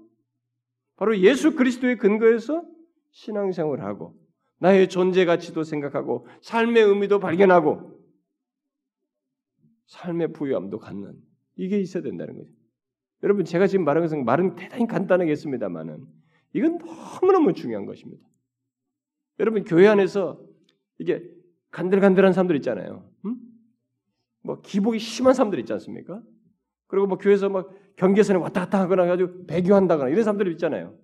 [0.97, 2.65] 바로 예수 그리스도의 근거에서
[3.13, 4.15] 신앙생활을 하고
[4.59, 7.99] 나의 존재 가치도 생각하고 삶의 의미도 발견하고
[9.87, 12.51] 삶의 부유함도 갖는 이게 있어야 된다는 거죠.
[13.23, 16.07] 여러분 제가 지금 말한 것은 말은 대단히 간단하겠습니다만은
[16.55, 18.27] 이건 너무너무 중요한 것입니다.
[19.39, 20.43] 여러분 교회 안에서
[20.99, 21.23] 이게
[21.71, 23.09] 간들간들한 사람들 있잖아요.
[23.27, 23.37] 음?
[24.43, 26.23] 뭐 기복이 심한 사람들 있지 않습니까?
[26.87, 30.99] 그리고 뭐 교회에서 막 경계선에 왔다 갔다 하거나 가지고 배교한다거나 이런 사람들 있잖아요.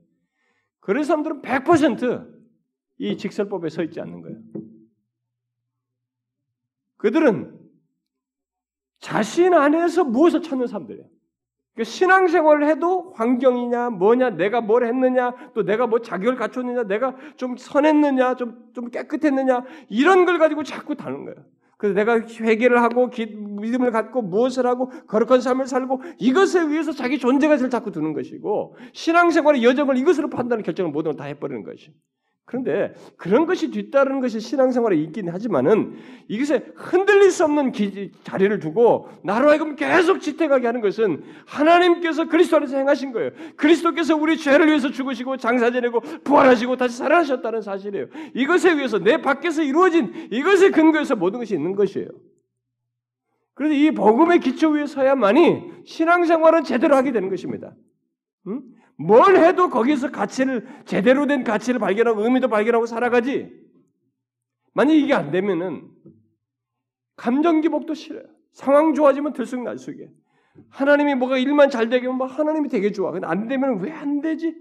[0.80, 4.38] 그런 사람들은 100%이 직설법에 서 있지 않는 거예요.
[6.96, 7.55] 그들은
[9.06, 11.06] 자신 안에서 무엇을 찾는 사람들이에요.
[11.74, 17.56] 그러니까 신앙생활을 해도 환경이냐, 뭐냐, 내가 뭘 했느냐, 또 내가 뭐 자격을 갖췄느냐, 내가 좀
[17.56, 21.36] 선했느냐, 좀, 좀 깨끗했느냐, 이런 걸 가지고 자꾸 다는 거예요.
[21.76, 27.18] 그래서 내가 회개를 하고 기, 믿음을 갖고 무엇을 하고 거룩한 삶을 살고 이것에 의해서 자기
[27.20, 31.92] 존재가치를 자꾸 두는 것이고 신앙생활의 여정을 이것으로 판단하는 결정을 모든 걸 다 해버리는 것이.
[32.46, 35.96] 그런데 그런 것이 뒤따르는 것이 신앙생활에 있긴 하지만은
[36.28, 42.58] 이것에 흔들릴 수 없는 기, 자리를 두고 나로 하여금 계속 지탱하게 하는 것은 하나님께서 그리스도
[42.58, 43.32] 안에서 행하신 거예요.
[43.56, 48.06] 그리스도께서 우리 죄를 위해서 죽으시고 장사 지내고 부활하시고 다시 살아나셨다는 사실이에요.
[48.34, 52.08] 이것에 의해서 내 밖에서 이루어진 이것의 근거에서 모든 것이 있는 것이에요.
[53.54, 57.74] 그래서 이 복음의 기초 위에 서야만이 신앙생활은 제대로 하게 되는 것입니다.
[58.46, 58.62] 응?
[58.98, 63.52] 뭘 해도 거기서 가치를 제대로 된 가치를 발견하고 의미도 발견하고 살아가지.
[64.72, 65.88] 만약 이게 안 되면은
[67.16, 68.24] 감정 기복도 싫어요.
[68.52, 70.08] 상황 좋아지면 들쑥날쑥해.
[70.70, 73.10] 하나님이 뭐가 일만 잘 되게 하면 하나님이 되게 좋아.
[73.10, 74.54] 근데 안 되면 왜 안 되지?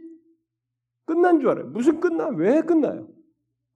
[1.05, 1.67] 끝난 줄 알아요.
[1.67, 2.27] 무슨 끝나?
[2.27, 3.07] 왜 끝나요?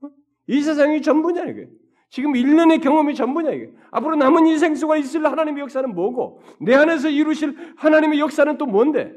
[0.02, 0.10] 어?
[0.48, 1.70] 이 세상이 전부냐 이게.
[2.10, 3.72] 지금 1년의 경험이 전부냐 이게.
[3.92, 9.14] 앞으로 남은 인생 속에 있을 하나님의 역사는 뭐고 내 안에서 이루실 하나님의 역사는 또 뭔데?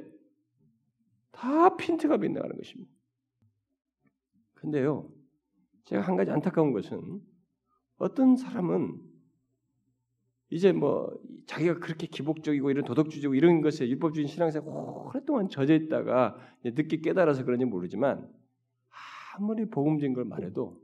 [1.43, 2.89] 다 핀트가 빗나가는 것입니다.
[4.55, 5.13] 근데요,
[5.83, 7.21] 제가 한 가지 안타까운 것은
[7.97, 9.03] 어떤 사람은
[10.51, 11.11] 이제 뭐
[11.47, 17.65] 자기가 그렇게 기복적이고 이런 도덕주의고 이런 것에 율법주의 신앙생활 오랫동안 젖어 있다가 늦게 깨달아서 그런지
[17.65, 18.33] 모르지만
[19.35, 20.81] 아무리 복음진 걸 말해도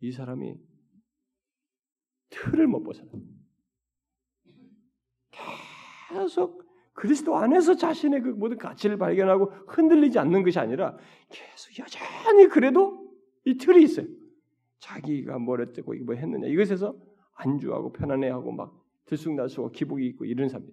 [0.00, 0.54] 이 사람이
[2.30, 3.10] 틀을 못 벗어나.
[6.08, 6.61] 계속
[6.94, 10.96] 그리스도 안에서 자신의 그 모든 가치를 발견하고 흔들리지 않는 것이 아니라
[11.28, 13.10] 계속 여전히 그래도
[13.44, 14.06] 이 틀이 있어요.
[14.78, 16.94] 자기가 뭘 했고 뭐 했느냐 이것에서
[17.34, 18.74] 안주하고 편안해하고 막
[19.06, 20.72] 들쑥날쑥하고 기복이 있고 이런 사람들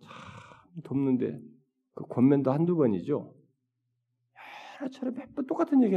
[0.00, 1.40] 참 돕는데
[1.94, 3.34] 그 권면도 한두 번이죠.
[4.80, 5.96] 여러 차례 몇번 똑같은 얘기.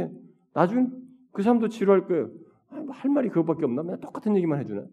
[0.52, 0.88] 나중에
[1.32, 2.30] 그 사람도 지루할 거예요.
[2.70, 3.82] 뭐할 말이 그것밖에 없나?
[3.82, 4.86] 맨 똑같은 얘기만 해주나?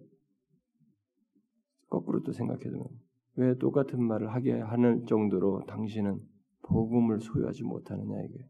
[1.90, 2.88] 거꾸로 또 생각해보면
[3.36, 6.20] 왜 똑같은 말을 하게 하는 정도로 당신은
[6.64, 8.48] 복음을 소유하지 못하느냐 이게.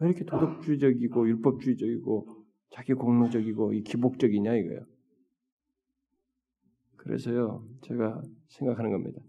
[0.00, 4.80] 왜 이렇게 도덕주의적이고 율법주의적이고 자기 공로적이고 이 기복적이냐 이거예요.
[6.96, 9.20] 그래서요 제가 생각하는 겁니다.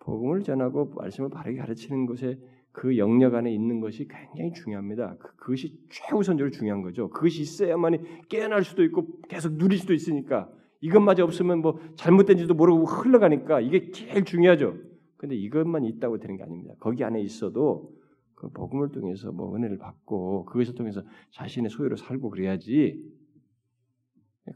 [0.00, 2.38] 복음을 전하고 말씀을 바르게 가르치는 것에
[2.72, 5.16] 그 영역 안에 있는 것이 굉장히 중요합니다.
[5.18, 7.08] 그, 그것이 최우선적으로 중요한 거죠.
[7.10, 13.60] 그것이 있어야만이 깨어날 수도 있고 계속 누릴 수도 있으니까 이것마저 없으면 뭐 잘못된지도 모르고 흘러가니까
[13.60, 14.76] 이게 제일 중요하죠.
[15.16, 16.74] 근데 이것만 있다고 되는 게 아닙니다.
[16.80, 17.92] 거기 안에 있어도
[18.34, 21.02] 그 복음을 통해서 뭐 은혜를 받고 그것을 통해서
[21.32, 23.02] 자신의 소유로 살고 그래야지.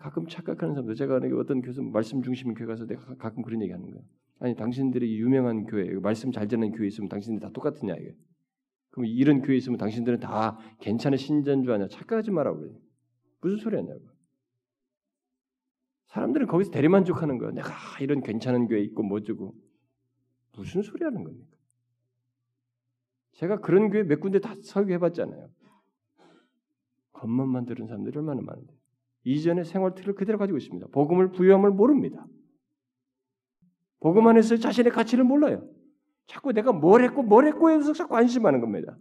[0.01, 3.91] 가끔 착각하는 사람들 제가 어떤 교수 말씀 중심 교회 가서 내가 가끔 그런 얘기 하는
[3.91, 4.03] 거예요.
[4.41, 8.17] 아니 당신들이 유명한 교회 말씀 잘 듣는 교회 있으면 당신들 다 똑같으냐 이게.
[8.91, 11.89] 그럼 이런 교회 있으면 당신들은 다 괜찮은 신전주 아니야?
[11.89, 12.77] 착각하지 말라고 그래요.
[13.43, 14.14] 무슨 소리 하냐고.
[16.15, 17.51] 사람들은 거기서 대리만족하는 거야.
[17.51, 19.53] 내가 이런 괜찮은 교회 있고 뭐 주고
[20.53, 21.57] 무슨 소리 하는 겁니까?
[23.33, 25.51] 제가 그런 교회 몇 군데 다 설교해봤잖아요.
[27.15, 28.73] 겉멋만 들은 사람들이 얼마나 많은데
[29.25, 30.87] 이전의 생활 틀을 그대로 가지고 있습니다.
[30.93, 32.25] 복음을 부여함을 모릅니다.
[33.99, 35.69] 복음 안에서 자신의 가치를 몰라요.
[36.27, 38.97] 자꾸 내가 뭘 했고 뭘 했고 해서 자꾸 안심하는 겁니다.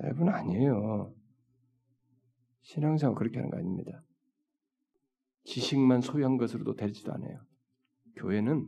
[0.00, 1.12] 여러분 아니에요.
[2.62, 4.05] 신앙생활 그렇게 하는 거 아닙니다.
[5.46, 7.40] 지식만 소유한 것으로도 되지도 않아요.
[8.16, 8.66] 교회는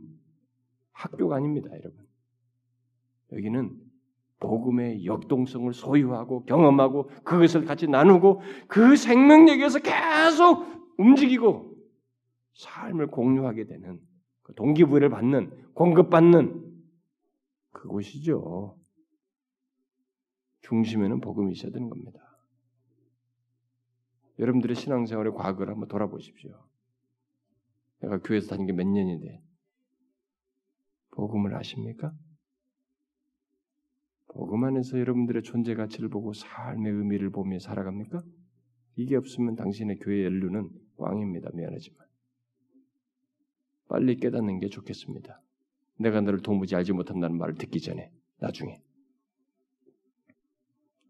[0.93, 2.07] 학교가 아닙니다, 여러분.
[3.31, 3.77] 여기는
[4.39, 10.65] 복음의 역동성을 소유하고 경험하고 그것을 같이 나누고 그 생명력에서 계속
[10.97, 11.75] 움직이고
[12.53, 13.99] 삶을 공유하게 되는
[14.41, 16.65] 그 동기부여를 받는 공급받는
[17.71, 18.77] 그곳이죠.
[20.61, 22.19] 중심에는 복음이 있어야 되는 겁니다.
[24.39, 26.68] 여러분들의 신앙생활의 과거를 한번 돌아보십시오.
[28.01, 29.41] 내가 교회에서 다닌 게 몇 년인데
[31.11, 32.13] 복음을 아십니까?
[34.27, 38.23] 복음 안에서 여러분들의 존재 가치를 보고 삶의 의미를 보며 살아갑니까?
[38.95, 41.49] 이게 없으면 당신의 교회 연루는 꽝입니다.
[41.53, 42.07] 미안하지만
[43.87, 45.41] 빨리 깨닫는 게 좋겠습니다.
[45.97, 48.81] 내가 너를 도무지 알지 못한다는 말을 듣기 전에 나중에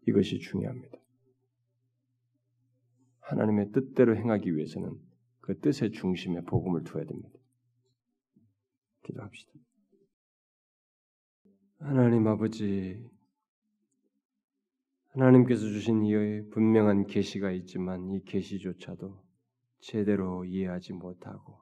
[0.08, 0.98] 이것이 중요합니다.
[3.20, 4.98] 하나님의 뜻대로 행하기 위해서는
[5.50, 7.36] 그 뜻의 중심에 복음을 두어야 됩니다.
[9.02, 9.52] 기도합시다.
[11.80, 13.04] 하나님 아버지,
[15.08, 19.20] 하나님께서 주신 이 분명한 계시가 있지만 이 계시조차도
[19.80, 21.58] 제대로 이해하지 못하고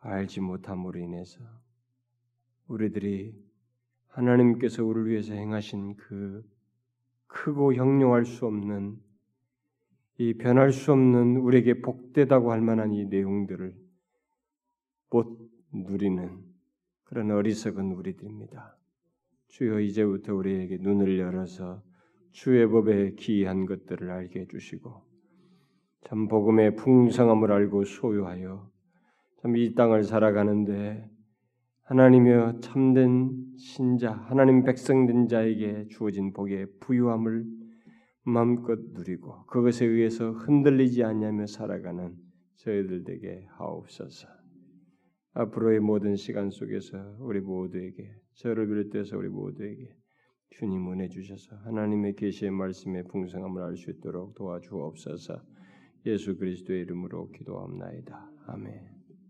[0.00, 1.38] 알지 못함으로 인해서
[2.66, 3.40] 우리들이
[4.08, 6.44] 하나님께서 우리를 위해서 행하신 그
[7.28, 9.00] 크고 형용할 수 없는
[10.20, 13.74] 이 변할 수 없는 우리에게 복되다고 할 만한 이 내용들을
[15.08, 16.44] 못 누리는
[17.04, 18.76] 그런 어리석은 우리들입니다.
[19.48, 21.82] 주여 이제부터 우리에게 눈을 열어서
[22.32, 24.92] 주의 법에 기이한 것들을 알게 해주시고
[26.04, 28.70] 참 복음의 풍성함을 알고 소유하여
[29.40, 31.10] 참 이 땅을 살아가는데
[31.84, 37.59] 하나님의 참된 신자, 하나님 백성된 자에게 주어진 복의 부유함을
[38.30, 42.16] 마음껏 누리고 그것에 의해서 흔들리지 않냐며 살아가는
[42.56, 44.28] 저희들 에게 하옵소서.
[45.32, 49.94] 앞으로의 모든 시간 속에서 우리 모두에게 저를 비롯해서 우리 모두에게
[50.50, 55.40] 주님 은혜 주셔서 하나님의 계시의 말씀의 풍성함을 알 수 있도록 도와주옵소서.
[56.06, 58.30] 예수 그리스도의 이름으로 기도합나이다.
[58.46, 58.99] 아멘.